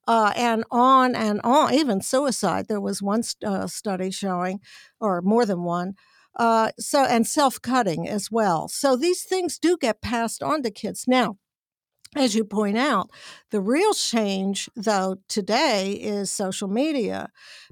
uh, 0.07 0.33
and 0.37 0.65
on 0.71 1.15
and 1.15 1.41
on, 1.45 1.75
even 1.75 2.01
suicide. 2.01 2.67
There 2.69 2.81
was 2.81 3.03
one 3.03 3.23
st- 3.23 3.51
uh, 3.51 3.67
study 3.67 4.11
showing, 4.11 4.61
or 5.01 5.23
more 5.23 5.47
than 5.47 5.63
one, 5.63 5.95
uh, 6.37 6.71
so 6.79 7.05
and 7.05 7.27
self-cutting 7.27 8.09
as 8.09 8.31
well. 8.31 8.69
So 8.69 8.97
these 8.97 9.23
things 9.23 9.59
do 9.59 9.77
get 9.77 10.03
passed 10.03 10.43
on 10.43 10.63
to 10.63 10.71
kids. 10.71 11.05
Now, 11.07 11.37
as 12.17 12.35
you 12.35 12.45
point 12.45 12.79
out, 12.79 13.11
the 13.51 13.61
real 13.61 13.93
change 13.93 14.69
though 14.77 15.17
today 15.29 15.93
is 15.93 16.31
social 16.31 16.69
media 16.69 17.29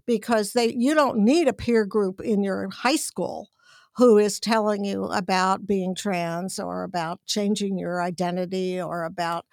because 0.06 0.52
they 0.52 0.72
you 0.72 0.94
don't 0.94 1.18
need 1.18 1.48
a 1.48 1.52
peer 1.52 1.84
group 1.84 2.20
in 2.20 2.42
your 2.42 2.68
high 2.70 2.96
school 2.96 3.48
who 3.96 4.18
is 4.18 4.40
telling 4.40 4.84
you 4.84 5.04
about 5.04 5.66
being 5.66 5.94
trans 5.94 6.58
or 6.58 6.82
about 6.82 7.20
changing 7.26 7.78
your 7.78 8.02
identity 8.02 8.80
or 8.80 9.04
about 9.04 9.44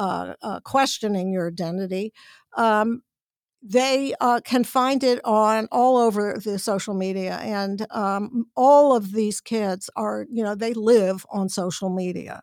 uh, 0.00 0.34
uh, 0.42 0.60
questioning 0.60 1.30
your 1.30 1.48
identity. 1.48 2.12
Um, 2.56 3.02
they 3.62 4.14
uh, 4.20 4.40
can 4.42 4.64
find 4.64 5.04
it 5.04 5.20
on 5.24 5.68
all 5.70 5.98
over 5.98 6.40
the 6.42 6.58
social 6.58 6.94
media 6.94 7.36
and 7.42 7.86
um, 7.90 8.46
all 8.56 8.96
of 8.96 9.12
these 9.12 9.40
kids 9.40 9.90
are 9.96 10.26
you 10.30 10.42
know 10.42 10.54
they 10.54 10.72
live 10.72 11.26
on 11.30 11.48
social 11.48 11.90
media 11.90 12.40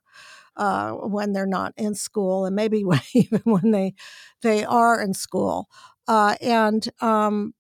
uh, 0.57 0.91
when 0.91 1.33
they're 1.33 1.47
not 1.47 1.73
in 1.77 1.95
school 1.95 2.45
and 2.45 2.55
maybe 2.55 2.83
when, 2.85 3.01
even 3.15 3.41
when 3.45 3.71
they 3.71 3.95
they 4.43 4.63
are 4.63 5.01
in 5.01 5.13
school 5.13 5.67
uh, 6.07 6.35
and 6.41 6.89
um, 7.01 7.53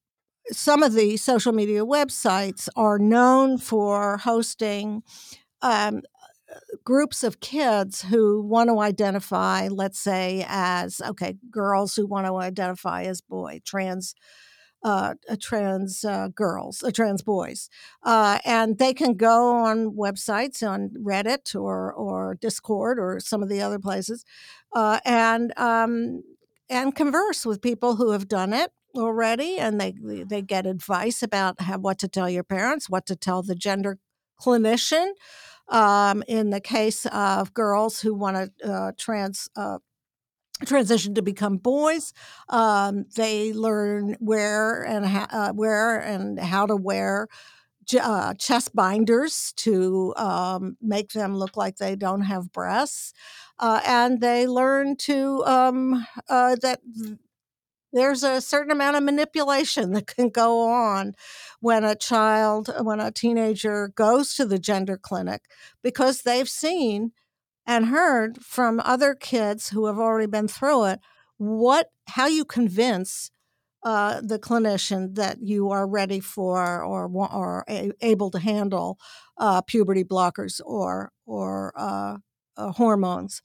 some 0.51 0.83
of 0.83 0.93
the 0.93 1.17
social 1.17 1.51
media 1.51 1.85
websites 1.85 2.69
are 2.75 2.99
known 2.99 3.57
for 3.57 4.17
hosting 4.17 5.03
um, 5.61 6.01
groups 6.83 7.23
of 7.23 7.39
kids 7.39 8.03
who 8.03 8.41
want 8.41 8.69
to 8.69 8.79
identify, 8.79 9.67
let's 9.67 9.99
say, 9.99 10.45
as 10.47 11.01
okay, 11.01 11.35
girls 11.51 11.95
who 11.95 12.07
want 12.07 12.27
to 12.27 12.35
identify 12.37 13.03
as 13.03 13.21
boy, 13.21 13.59
trans. 13.65 14.15
Uh, 14.83 15.15
trans 15.41 16.05
uh, 16.05 16.27
girls, 16.35 16.83
uh, 16.83 16.91
trans 16.91 17.23
boys, 17.23 17.67
uh, 18.03 18.37
and 18.45 18.77
they 18.77 18.93
can 18.93 19.15
go 19.15 19.55
on 19.55 19.95
websites 19.95 20.65
on 20.65 20.91
Reddit 21.03 21.55
or 21.59 21.91
or 21.91 22.37
Discord 22.39 22.99
or 22.99 23.19
some 23.19 23.41
of 23.41 23.49
the 23.49 23.59
other 23.59 23.79
places, 23.79 24.23
uh, 24.73 24.99
and 25.03 25.51
um, 25.57 26.21
and 26.69 26.95
converse 26.95 27.43
with 27.43 27.59
people 27.59 27.95
who 27.95 28.11
have 28.11 28.27
done 28.27 28.53
it 28.53 28.71
already, 28.95 29.57
and 29.57 29.81
they 29.81 29.95
they 30.23 30.43
get 30.43 30.67
advice 30.67 31.23
about 31.23 31.59
how, 31.61 31.79
what 31.79 31.97
to 31.97 32.07
tell 32.07 32.29
your 32.29 32.43
parents, 32.43 32.87
what 32.87 33.07
to 33.07 33.15
tell 33.15 33.41
the 33.41 33.55
gender 33.55 33.97
clinician. 34.39 35.11
Um, 35.69 36.23
in 36.27 36.49
the 36.49 36.61
case 36.61 37.05
of 37.07 37.53
girls 37.53 37.99
who 37.99 38.13
want 38.13 38.53
to 38.59 38.71
uh, 38.71 38.91
trans 38.97 39.49
uh, 39.57 39.79
transition 40.65 41.13
to 41.15 41.21
become 41.21 41.57
boys, 41.57 42.13
um, 42.49 43.05
they 43.15 43.53
learn 43.53 44.15
where 44.19 44.83
and 44.83 45.05
how, 45.05 45.27
uh, 45.29 45.51
where 45.51 45.99
and 45.99 46.39
how 46.39 46.65
to 46.65 46.75
wear 46.75 47.27
uh, 48.01 48.33
chest 48.33 48.75
binders 48.75 49.53
to 49.57 50.13
um, 50.17 50.77
make 50.81 51.11
them 51.11 51.35
look 51.35 51.55
like 51.55 51.77
they 51.77 51.95
don't 51.95 52.21
have 52.21 52.51
breasts, 52.51 53.13
uh, 53.59 53.79
and 53.85 54.19
they 54.19 54.47
learn 54.47 54.95
to 54.95 55.43
um, 55.45 56.05
uh, 56.29 56.55
that 56.61 56.79
there's 57.93 58.23
a 58.23 58.41
certain 58.41 58.71
amount 58.71 58.97
of 58.97 59.03
manipulation 59.03 59.91
that 59.93 60.07
can 60.07 60.29
go 60.29 60.61
on 60.61 61.13
when 61.59 61.83
a 61.83 61.95
child, 61.95 62.69
when 62.81 62.99
a 62.99 63.11
teenager 63.11 63.89
goes 63.95 64.35
to 64.35 64.45
the 64.45 64.59
gender 64.59 64.97
clinic 64.97 65.43
because 65.81 66.21
they've 66.21 66.49
seen 66.49 67.11
and 67.65 67.87
heard 67.87 68.37
from 68.43 68.81
other 68.83 69.13
kids 69.13 69.69
who 69.69 69.85
have 69.85 69.97
already 69.97 70.27
been 70.27 70.47
through 70.47 70.85
it 70.85 70.99
what 71.37 71.91
how 72.07 72.27
you 72.27 72.45
convince 72.45 73.29
uh, 73.83 74.19
the 74.21 74.39
clinician 74.39 75.15
that 75.15 75.41
you 75.41 75.69
are 75.69 75.87
ready 75.87 76.19
for 76.19 76.83
or 76.83 77.07
or 77.07 77.63
a, 77.69 77.91
able 78.01 78.31
to 78.31 78.39
handle 78.39 78.97
uh, 79.37 79.61
puberty 79.61 80.03
blockers 80.03 80.59
or 80.65 81.11
or 81.25 81.73
uh, 81.77 82.17
uh 82.57 82.71
hormones. 82.71 83.41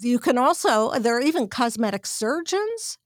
You 0.00 0.18
can 0.18 0.38
also 0.38 0.90
there 0.98 1.16
are 1.16 1.20
even 1.20 1.48
cosmetic 1.48 2.06
surgeons 2.06 2.98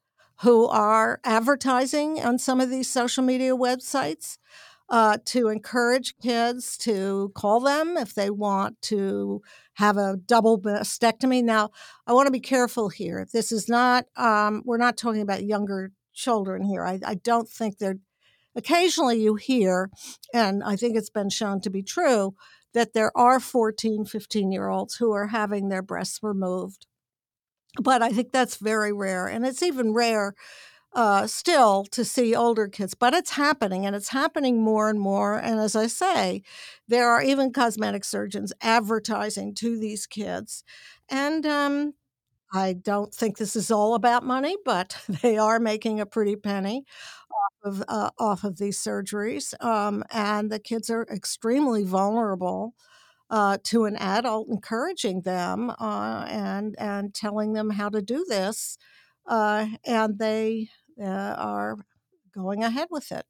who 0.42 0.66
are 0.66 1.20
advertising 1.24 2.20
on 2.20 2.38
some 2.38 2.60
of 2.60 2.70
these 2.70 2.90
social 2.90 3.22
media 3.22 3.56
websites 3.56 4.38
uh, 4.90 5.16
to 5.24 5.48
encourage 5.48 6.16
kids 6.18 6.76
to 6.76 7.32
call 7.34 7.60
them 7.60 7.96
if 7.96 8.14
they 8.14 8.30
want 8.30 8.80
to 8.82 9.40
have 9.74 9.96
a 9.96 10.16
double 10.16 10.60
mastectomy. 10.60 11.42
Now, 11.42 11.70
I 12.06 12.12
want 12.12 12.26
to 12.26 12.32
be 12.32 12.40
careful 12.40 12.90
here. 12.90 13.26
This 13.32 13.50
is 13.50 13.68
not, 13.68 14.06
um, 14.16 14.62
we're 14.64 14.76
not 14.76 14.96
talking 14.96 15.22
about 15.22 15.44
younger 15.44 15.92
children 16.12 16.62
here. 16.62 16.84
I, 16.84 17.00
I 17.04 17.14
don't 17.14 17.48
think 17.48 17.78
they're, 17.78 17.98
occasionally 18.54 19.20
you 19.20 19.34
hear, 19.36 19.90
and 20.32 20.62
I 20.62 20.76
think 20.76 20.96
it's 20.96 21.10
been 21.10 21.30
shown 21.30 21.60
to 21.62 21.70
be 21.70 21.82
true, 21.82 22.34
that 22.72 22.92
there 22.92 23.16
are 23.16 23.40
14, 23.40 24.04
15 24.04 24.52
year 24.52 24.68
olds 24.68 24.96
who 24.96 25.12
are 25.12 25.28
having 25.28 25.68
their 25.68 25.82
breasts 25.82 26.20
removed 26.22 26.86
but 27.80 28.02
I 28.02 28.10
think 28.10 28.32
that's 28.32 28.56
very 28.56 28.92
rare. 28.92 29.26
And 29.26 29.46
it's 29.46 29.62
even 29.62 29.92
rare 29.92 30.34
uh, 30.94 31.26
still 31.26 31.84
to 31.86 32.04
see 32.04 32.34
older 32.34 32.68
kids, 32.68 32.94
but 32.94 33.14
it's 33.14 33.30
happening 33.32 33.84
and 33.86 33.96
it's 33.96 34.10
happening 34.10 34.62
more 34.62 34.88
and 34.90 35.00
more. 35.00 35.36
And 35.38 35.60
as 35.60 35.76
I 35.76 35.88
say, 35.88 36.42
there 36.88 37.10
are 37.10 37.22
even 37.22 37.52
cosmetic 37.52 38.04
surgeons 38.04 38.52
advertising 38.62 39.54
to 39.56 39.78
these 39.78 40.06
kids. 40.06 40.64
And 41.10 41.44
um, 41.46 41.94
I 42.52 42.74
don't 42.74 43.14
think 43.14 43.38
this 43.38 43.56
is 43.56 43.70
all 43.70 43.94
about 43.94 44.24
money, 44.24 44.56
but 44.64 44.96
they 45.22 45.38
are 45.38 45.60
making 45.60 46.00
a 46.00 46.06
pretty 46.06 46.36
penny 46.36 46.84
off 47.30 47.72
of, 47.72 47.84
uh, 47.88 48.10
off 48.18 48.44
of 48.44 48.58
these 48.58 48.78
surgeries. 48.78 49.54
Um, 49.64 50.04
and 50.10 50.50
the 50.50 50.58
kids 50.58 50.90
are 50.90 51.06
extremely 51.10 51.84
vulnerable 51.84 52.74
uh, 53.34 53.58
to 53.64 53.84
an 53.84 53.96
adult, 53.96 54.46
encouraging 54.48 55.22
them 55.22 55.68
uh, 55.80 56.24
and 56.28 56.76
and 56.78 57.12
telling 57.12 57.52
them 57.52 57.68
how 57.68 57.88
to 57.88 58.00
do 58.00 58.24
this, 58.28 58.78
uh, 59.26 59.66
and 59.84 60.20
they 60.20 60.68
uh, 61.02 61.34
are 61.36 61.76
going 62.32 62.62
ahead 62.62 62.86
with 62.92 63.10
it 63.10 63.26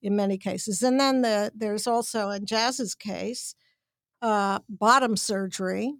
in 0.00 0.14
many 0.14 0.38
cases. 0.38 0.80
And 0.80 1.00
then 1.00 1.22
the, 1.22 1.50
there's 1.56 1.88
also 1.88 2.30
in 2.30 2.46
Jazz's 2.46 2.94
case, 2.94 3.56
uh, 4.22 4.60
bottom 4.68 5.16
surgery, 5.16 5.92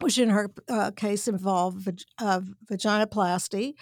which 0.00 0.16
in 0.16 0.30
her 0.30 0.50
uh, 0.70 0.90
case 0.92 1.28
involved 1.28 1.82
vag- 1.82 2.48
vaginoplasty, 2.70 3.74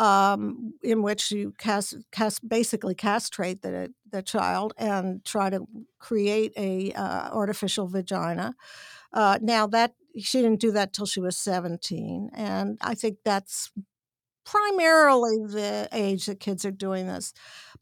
um, 0.00 0.72
in 0.82 1.02
which 1.02 1.30
you 1.30 1.52
cast, 1.58 1.94
cast 2.10 2.48
basically 2.48 2.94
castrate 2.94 3.60
the 3.60 3.92
the 4.10 4.22
child 4.22 4.72
and 4.76 5.24
try 5.24 5.50
to 5.50 5.64
create 6.00 6.52
a 6.56 6.90
uh, 6.92 7.28
artificial 7.32 7.86
vagina. 7.86 8.56
Uh, 9.12 9.38
now 9.42 9.66
that 9.66 9.92
she 10.18 10.40
didn't 10.40 10.60
do 10.60 10.72
that 10.72 10.92
till 10.92 11.06
she 11.06 11.20
was 11.20 11.36
17, 11.36 12.30
and 12.32 12.78
I 12.80 12.94
think 12.94 13.18
that's 13.24 13.70
primarily 14.50 15.38
the 15.46 15.88
age 15.92 16.26
that 16.26 16.40
kids 16.40 16.64
are 16.64 16.72
doing 16.72 17.06
this. 17.06 17.32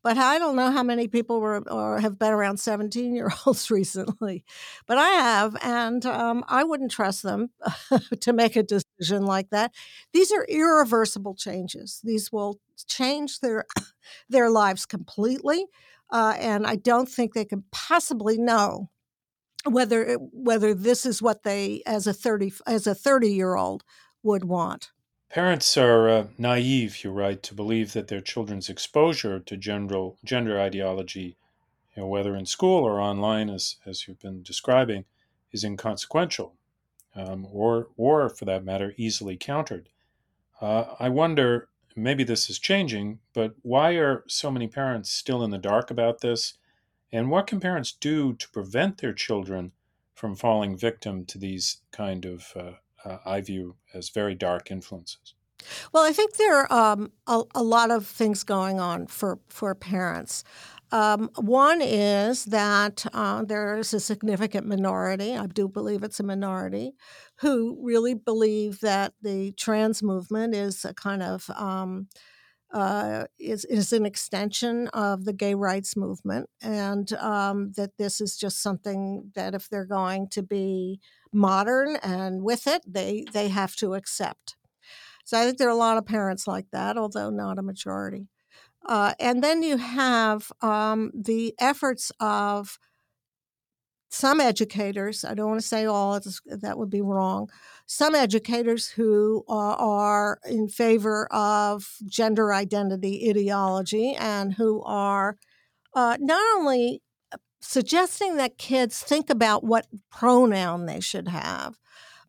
But 0.03 0.19
I 0.19 0.39
don't 0.39 0.55
know 0.55 0.71
how 0.71 0.83
many 0.83 1.09
people 1.09 1.41
were 1.41 1.61
or 1.69 1.99
have 1.99 2.19
been 2.19 2.33
around 2.33 2.59
17 2.59 3.15
year 3.15 3.31
olds 3.47 3.71
recently, 3.71 4.45
but 4.87 4.99
I 4.99 5.09
have, 5.09 5.57
and 5.63 6.05
um, 6.07 6.45
I 6.47 6.65
wouldn't 6.65 6.91
trust 6.91 7.23
them 7.23 7.51
to 8.21 8.33
make 8.33 8.55
a 8.55 8.63
decision 8.63 9.25
like 9.25 9.51
that. 9.51 9.73
These 10.13 10.31
are 10.31 10.45
irreversible 10.45 11.35
changes. 11.35 12.01
These 12.05 12.31
will 12.31 12.61
change 12.87 13.41
their 13.41 13.65
their 14.29 14.51
lives 14.51 14.85
completely, 14.85 15.67
uh, 16.11 16.35
and 16.39 16.67
I 16.67 16.77
don't 16.77 17.09
think 17.09 17.33
they 17.33 17.45
can 17.45 17.65
possibly 17.73 18.39
know 18.39 18.91
whether 19.65 20.15
whether 20.33 20.75
this 20.75 21.07
is 21.07 21.23
what 21.23 21.43
they 21.43 21.83
as 21.87 22.07
a 22.07 22.13
30 22.13 22.53
as 22.67 22.87
a 22.87 22.95
30 22.95 23.33
year 23.33 23.57
old 23.57 23.85
would 24.23 24.45
want. 24.45 24.91
Parents 25.31 25.77
are 25.77 26.09
uh, 26.09 26.27
naive, 26.39 27.05
you 27.05 27.11
write, 27.11 27.43
to 27.43 27.55
believe 27.55 27.93
that 27.93 28.09
their 28.09 28.23
children's 28.23 28.71
exposure 28.71 29.39
to 29.39 29.57
gender, 29.59 30.13
gender 30.25 30.59
ideology, 30.59 31.37
you 31.95 32.03
know, 32.03 32.07
whether 32.07 32.35
in 32.35 32.47
school 32.47 32.83
or 32.83 32.99
online, 32.99 33.51
as, 33.51 33.77
as 33.85 34.09
you've 34.09 34.21
been 34.21 34.43
describing, 34.43 35.05
is 35.53 35.65
inconsequential, 35.65 36.55
um, 37.15 37.47
or, 37.53 37.89
or 37.99 38.31
for 38.31 38.47
that 38.47 38.65
matter, 38.65 38.95
easily 38.97 39.37
countered. 39.37 39.91
Uh, 40.63 40.95
I 40.99 41.11
wonder, 41.11 41.69
maybe 41.95 42.25
this 42.25 42.49
is 42.49 42.59
changing, 42.59 43.19
but 43.35 43.55
why 43.61 43.93
are 43.93 44.25
so 44.29 44.51
many 44.51 44.67
parents 44.67 45.11
still 45.11 45.45
in 45.45 45.51
the 45.51 45.59
dark 45.59 45.91
about 45.91 46.23
this? 46.23 46.55
And 47.13 47.31
what 47.31 47.47
can 47.47 47.61
parents 47.61 47.93
do 47.93 48.33
to 48.33 48.49
prevent 48.49 48.99
their 48.99 49.13
children 49.13 49.73
from 50.15 50.37
falling 50.37 50.77
victim 50.77 51.27
to 51.27 51.39
these 51.39 51.83
kind 51.93 52.25
of 52.25 52.53
uh, 52.57 52.73
uh, 53.05 53.19
I 53.25 53.41
view 53.41 53.77
as 53.95 54.11
very 54.11 54.35
dark 54.35 54.71
influences. 54.71 55.35
Well, 55.93 56.05
I 56.05 56.13
think 56.13 56.37
there 56.37 56.57
are 56.57 56.93
um, 56.93 57.13
a, 57.27 57.43
a, 57.55 57.63
lot 57.63 57.91
of 57.91 58.07
things 58.07 58.45
going 58.45 58.79
on 58.79 59.09
for, 59.09 59.41
for 59.49 59.75
parents. 59.75 60.45
Um, 60.91 61.31
one 61.37 61.83
is 61.83 62.47
that 62.47 63.05
uh, 63.13 63.45
there 63.45 63.77
is 63.77 63.93
a 63.93 64.01
significant 64.01 64.67
minority, 64.67 65.37
I 65.37 65.47
do 65.47 65.69
believe 65.69 66.03
it's 66.03 66.21
a 66.21 66.23
minority, 66.23 66.93
who 67.41 67.79
really 67.83 68.15
believe 68.15 68.81
that 68.81 69.13
the 69.21 69.53
trans 69.53 70.03
movement 70.03 70.55
is 70.55 70.85
a 70.85 70.95
kind 70.95 71.23
of 71.23 71.51
um, 71.51 72.09
uh, 72.73 73.25
is, 73.39 73.65
is 73.67 73.93
an 73.93 74.05
extension 74.05 74.89
of 74.89 75.25
the 75.25 75.33
gay 75.33 75.55
rights 75.55 75.97
movement, 75.97 76.49
and 76.63 77.13
um, 77.15 77.73
that 77.77 77.97
this 77.99 78.21
is 78.21 78.37
just 78.37 78.63
something 78.63 79.31
that 79.35 79.55
if 79.55 79.69
they're 79.69 79.87
going 79.87 80.29
to 80.29 80.43
be 80.43 81.01
modern 81.33 81.97
and 81.97 82.43
with 82.43 82.67
it, 82.67 82.83
they 82.87 83.25
they 83.33 83.49
have 83.49 83.77
to 83.77 83.95
accept. 83.95 84.57
So 85.25 85.39
I 85.39 85.45
think 85.45 85.59
there 85.59 85.69
are 85.69 85.71
a 85.71 85.75
lot 85.75 85.99
of 85.99 86.07
parents 86.07 86.47
like 86.47 86.67
that, 86.73 86.97
although 86.97 87.31
not 87.31 87.59
a 87.59 87.63
majority. 87.63 88.29
Uh, 88.87 89.13
and 89.21 89.45
then 89.45 89.63
you 89.63 89.77
have 89.77 90.51
um, 90.63 91.11
the 91.15 91.55
efforts 91.59 92.11
of 92.21 92.79
some 94.11 94.41
educators, 94.41 95.25
I 95.25 95.35
don't 95.35 95.51
want 95.51 95.61
to 95.61 95.67
say 95.67 95.85
all, 95.85 96.19
that 96.47 96.79
would 96.79 96.89
be 96.89 97.03
wrong, 97.03 97.51
some 97.85 98.15
educators 98.15 98.89
who 98.89 99.45
are, 99.49 100.39
in 100.49 100.69
favor 100.69 101.27
of 101.31 101.97
gender 102.07 102.55
identity 102.55 103.29
ideology 103.29 104.15
and 104.15 104.55
who 104.55 104.83
are 104.85 105.37
uh, 105.95 106.17
not 106.21 106.43
only 106.57 107.03
suggesting 107.61 108.37
that 108.37 108.59
kids 108.59 109.01
think 109.01 109.31
about 109.31 109.65
what 109.65 109.87
pronoun 110.11 110.87
they 110.87 111.01
should 111.01 111.29
have, 111.29 111.79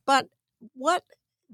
but 0.05 0.27
what 0.73 1.03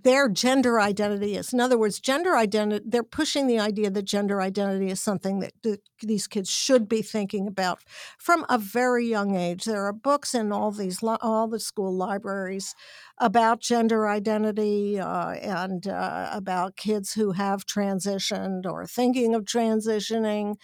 their 0.05 0.27
gender 0.27 0.79
identity 0.79 1.35
is. 1.35 1.53
In 1.53 1.59
other 1.61 1.77
words, 1.77 1.99
gender 1.99 2.35
identity, 2.35 2.85
they're 2.87 3.01
pushing 3.01 3.47
the 3.47 3.59
idea 3.59 3.89
that 3.89 4.03
gender 4.03 4.41
identity 4.41 4.89
is 4.89 4.99
something 4.99 5.39
that 5.39 5.53
th- 5.63 5.79
these 6.01 6.27
kids 6.27 6.49
should 6.49 6.89
be 6.89 7.01
thinking 7.01 7.47
about 7.47 7.79
from 8.19 8.45
a 8.49 8.57
very 8.57 9.07
young 9.07 9.35
age. 9.35 9.63
There 9.63 9.85
are 9.85 9.93
books 9.93 10.35
in 10.35 10.51
all 10.51 10.71
these, 10.71 11.01
all 11.01 11.47
the 11.47 11.59
school 11.59 11.95
libraries 11.95 12.75
about 13.19 13.61
gender 13.61 14.07
identity 14.07 14.99
uh, 14.99 15.31
and 15.31 15.87
uh, 15.87 16.29
about 16.31 16.75
kids 16.75 17.13
who 17.13 17.31
have 17.31 17.65
transitioned 17.65 18.65
or 18.65 18.85
thinking 18.85 19.33
of 19.33 19.45
transitioning. 19.45 20.55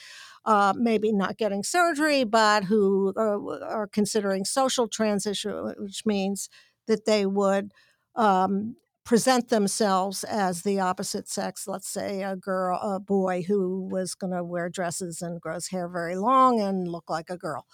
Uh, 0.44 0.74
maybe 0.76 1.12
not 1.12 1.38
getting 1.38 1.64
surgery, 1.64 2.24
but 2.24 2.64
who 2.64 3.14
are, 3.16 3.38
uh, 3.38 3.66
are 3.66 3.88
considering 3.88 4.44
social 4.44 4.88
transition, 4.88 5.74
which 5.78 6.04
means 6.04 6.50
that 6.88 7.06
they 7.06 7.28
would 7.28 7.72
um, 8.16 8.76
present 9.06 9.50
themselves 9.50 10.24
as 10.24 10.62
the 10.62 10.80
opposite 10.80 11.28
sex 11.28 11.68
let's 11.68 11.88
say 11.88 12.22
a 12.22 12.36
girl 12.36 12.80
a 12.84 13.00
boy 13.00 13.44
who 13.48 13.88
was 13.92 14.14
going 14.14 14.32
to 14.32 14.44
wear 14.44 14.70
dresses 14.70 15.22
and 15.22 15.42
grows 15.42 15.70
hair 15.70 15.88
very 15.88 16.16
long 16.16 16.60
and 16.60 16.88
look 16.88 17.10
like 17.10 17.30
a 17.30 17.38
girl 17.38 17.66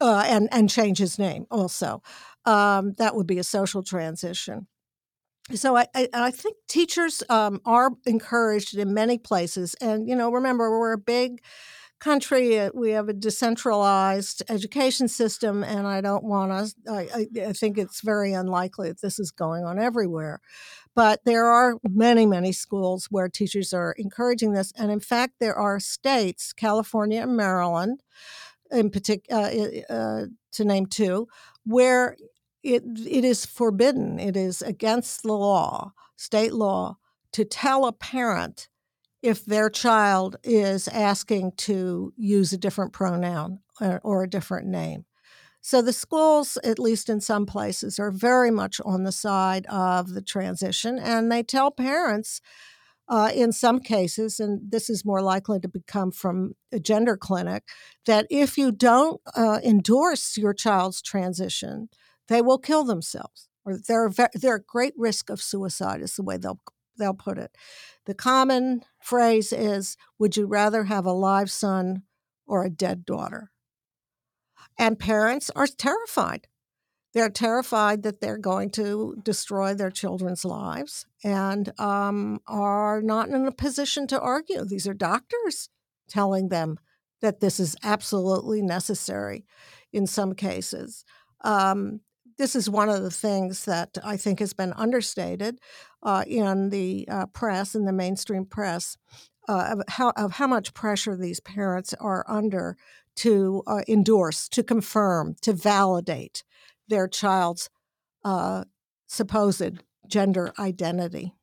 uh, 0.00 0.24
and 0.26 0.48
and 0.52 0.68
change 0.70 0.98
his 0.98 1.18
name 1.18 1.46
also. 1.50 2.02
Um, 2.44 2.92
that 2.98 3.14
would 3.16 3.26
be 3.26 3.38
a 3.38 3.44
social 3.44 3.82
transition 3.82 4.66
so 5.54 5.76
I, 5.76 5.86
I, 5.94 6.08
I 6.12 6.30
think 6.30 6.56
teachers 6.68 7.22
um, 7.28 7.60
are 7.64 7.90
encouraged 8.04 8.76
in 8.76 8.92
many 8.92 9.18
places 9.18 9.74
and 9.80 10.08
you 10.08 10.16
know 10.16 10.30
remember 10.30 10.70
we're 10.70 10.92
a 10.92 10.98
big 10.98 11.40
country. 11.98 12.58
Uh, 12.58 12.70
we 12.74 12.90
have 12.90 13.08
a 13.08 13.12
decentralized 13.12 14.42
education 14.48 15.08
system, 15.08 15.62
and 15.62 15.86
I 15.86 16.00
don't 16.00 16.24
want 16.24 16.52
to. 16.52 16.92
I, 16.92 17.26
I, 17.48 17.52
think 17.52 17.78
it's 17.78 18.00
very 18.00 18.32
unlikely 18.32 18.88
that 18.88 19.00
this 19.00 19.18
is 19.18 19.30
going 19.30 19.64
on 19.64 19.78
everywhere. 19.78 20.40
But 20.94 21.20
there 21.24 21.46
are 21.46 21.76
many, 21.84 22.24
many 22.24 22.52
schools 22.52 23.08
where 23.10 23.28
teachers 23.28 23.74
are 23.74 23.94
encouraging 23.98 24.52
this. 24.52 24.72
And 24.78 24.90
in 24.90 25.00
fact, 25.00 25.34
there 25.40 25.54
are 25.54 25.78
states, 25.78 26.52
California 26.54 27.22
and 27.22 27.36
Maryland, 27.36 28.02
in 28.70 28.90
particular, 28.90 29.42
uh, 29.42 29.92
uh, 29.92 30.26
to 30.52 30.64
name 30.64 30.86
two, 30.86 31.28
where 31.64 32.16
it, 32.66 32.82
it 33.06 33.24
is 33.24 33.46
forbidden, 33.46 34.18
it 34.18 34.36
is 34.36 34.60
against 34.60 35.22
the 35.22 35.32
law, 35.32 35.92
state 36.16 36.52
law, 36.52 36.98
to 37.32 37.44
tell 37.44 37.86
a 37.86 37.92
parent 37.92 38.68
if 39.22 39.44
their 39.44 39.70
child 39.70 40.36
is 40.42 40.88
asking 40.88 41.52
to 41.56 42.12
use 42.16 42.52
a 42.52 42.58
different 42.58 42.92
pronoun 42.92 43.60
or, 43.80 44.00
or, 44.02 44.22
a 44.22 44.28
different 44.28 44.66
name. 44.66 45.04
So 45.60 45.80
the 45.80 45.92
schools, 45.92 46.58
at 46.64 46.78
least 46.78 47.08
in 47.08 47.20
some 47.20 47.46
places, 47.46 47.98
are 47.98 48.10
very 48.10 48.50
much 48.50 48.80
on 48.84 49.04
the 49.04 49.12
side 49.12 49.66
of 49.66 50.14
the 50.14 50.22
transition, 50.22 50.98
and 50.98 51.30
they 51.30 51.42
tell 51.42 51.70
parents. 51.70 52.40
Uh, 53.08 53.30
in 53.32 53.52
some 53.52 53.78
cases, 53.78 54.40
and 54.40 54.60
this 54.68 54.90
is 54.90 55.04
more 55.04 55.22
likely 55.22 55.60
to 55.60 55.68
become 55.68 56.10
from 56.10 56.54
a 56.72 56.80
gender 56.80 57.16
clinic, 57.16 57.62
that 58.04 58.26
if 58.30 58.58
you 58.58 58.72
don't 58.72 59.20
uh, 59.36 59.60
endorse 59.62 60.36
your 60.36 60.52
child's 60.52 61.00
transition, 61.00 61.88
they 62.28 62.42
will 62.42 62.58
kill 62.58 62.84
themselves, 62.84 63.48
or 63.64 63.78
they're 63.78 64.10
they're 64.34 64.56
at 64.56 64.66
great 64.66 64.94
risk 64.96 65.30
of 65.30 65.40
suicide. 65.40 66.00
Is 66.00 66.16
the 66.16 66.22
way 66.22 66.36
they'll 66.36 66.60
they'll 66.98 67.14
put 67.14 67.38
it. 67.38 67.56
The 68.06 68.14
common 68.14 68.82
phrase 69.00 69.52
is 69.52 69.96
Would 70.18 70.36
you 70.36 70.46
rather 70.46 70.84
have 70.84 71.06
a 71.06 71.12
live 71.12 71.50
son 71.50 72.02
or 72.46 72.64
a 72.64 72.70
dead 72.70 73.04
daughter? 73.04 73.50
And 74.78 74.98
parents 74.98 75.50
are 75.56 75.66
terrified. 75.66 76.48
They're 77.14 77.30
terrified 77.30 78.02
that 78.02 78.20
they're 78.20 78.36
going 78.36 78.70
to 78.72 79.16
destroy 79.22 79.72
their 79.72 79.90
children's 79.90 80.44
lives 80.44 81.06
and 81.24 81.72
um, 81.80 82.40
are 82.46 83.00
not 83.00 83.30
in 83.30 83.46
a 83.46 83.52
position 83.52 84.06
to 84.08 84.20
argue. 84.20 84.66
These 84.66 84.86
are 84.86 84.92
doctors 84.92 85.70
telling 86.10 86.50
them 86.50 86.78
that 87.22 87.40
this 87.40 87.58
is 87.58 87.74
absolutely 87.82 88.60
necessary 88.60 89.46
in 89.94 90.06
some 90.06 90.34
cases. 90.34 91.06
Um, 91.42 92.00
this 92.38 92.54
is 92.54 92.68
one 92.68 92.88
of 92.88 93.02
the 93.02 93.10
things 93.10 93.64
that 93.64 93.96
I 94.04 94.16
think 94.16 94.40
has 94.40 94.52
been 94.52 94.72
understated 94.74 95.58
uh, 96.02 96.24
in 96.26 96.70
the 96.70 97.08
uh, 97.10 97.26
press, 97.26 97.74
in 97.74 97.84
the 97.84 97.92
mainstream 97.92 98.44
press, 98.44 98.96
uh, 99.48 99.68
of, 99.72 99.82
how, 99.88 100.10
of 100.16 100.32
how 100.32 100.46
much 100.46 100.74
pressure 100.74 101.16
these 101.16 101.40
parents 101.40 101.94
are 101.94 102.24
under 102.28 102.76
to 103.16 103.62
uh, 103.66 103.82
endorse, 103.88 104.48
to 104.50 104.62
confirm, 104.62 105.36
to 105.40 105.52
validate 105.52 106.44
their 106.88 107.08
child's 107.08 107.70
uh, 108.24 108.64
supposed 109.06 109.82
gender 110.06 110.52
identity. 110.58 111.34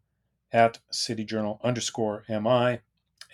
at 0.51 0.79
City 0.91 1.27
Journal 1.27 1.61
underscore 1.63 2.25
mi. 2.27 2.79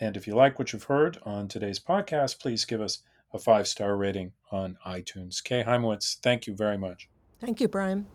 And 0.01 0.17
if 0.17 0.27
you 0.27 0.35
like 0.35 0.59
what 0.59 0.73
you've 0.73 0.85
heard 0.85 1.19
on 1.25 1.49
today's 1.49 1.81
podcast, 1.81 2.39
please 2.39 2.65
give 2.65 2.81
us 2.81 3.03
a 3.33 3.39
five 3.39 3.67
star 3.67 3.97
rating 3.97 4.33
on 4.51 4.79
iTunes. 4.87 5.43
Kay 5.43 5.65
Hymowitz, 5.65 6.19
thank 6.23 6.47
you 6.47 6.55
very 6.55 6.79
much. 6.79 7.09
Thank 7.41 7.61
you, 7.61 7.69
Brian. 7.69 8.07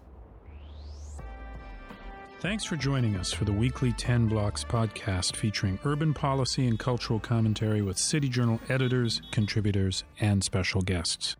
Thanks 2.39 2.63
for 2.63 2.75
joining 2.75 3.17
us 3.17 3.31
for 3.31 3.45
the 3.45 3.53
weekly 3.53 3.93
10 3.93 4.27
Blocks 4.27 4.63
podcast 4.63 5.35
featuring 5.35 5.77
urban 5.85 6.11
policy 6.11 6.67
and 6.67 6.79
cultural 6.79 7.19
commentary 7.19 7.83
with 7.83 7.99
City 7.99 8.29
Journal 8.29 8.59
editors, 8.67 9.21
contributors, 9.31 10.03
and 10.19 10.43
special 10.43 10.81
guests. 10.81 11.35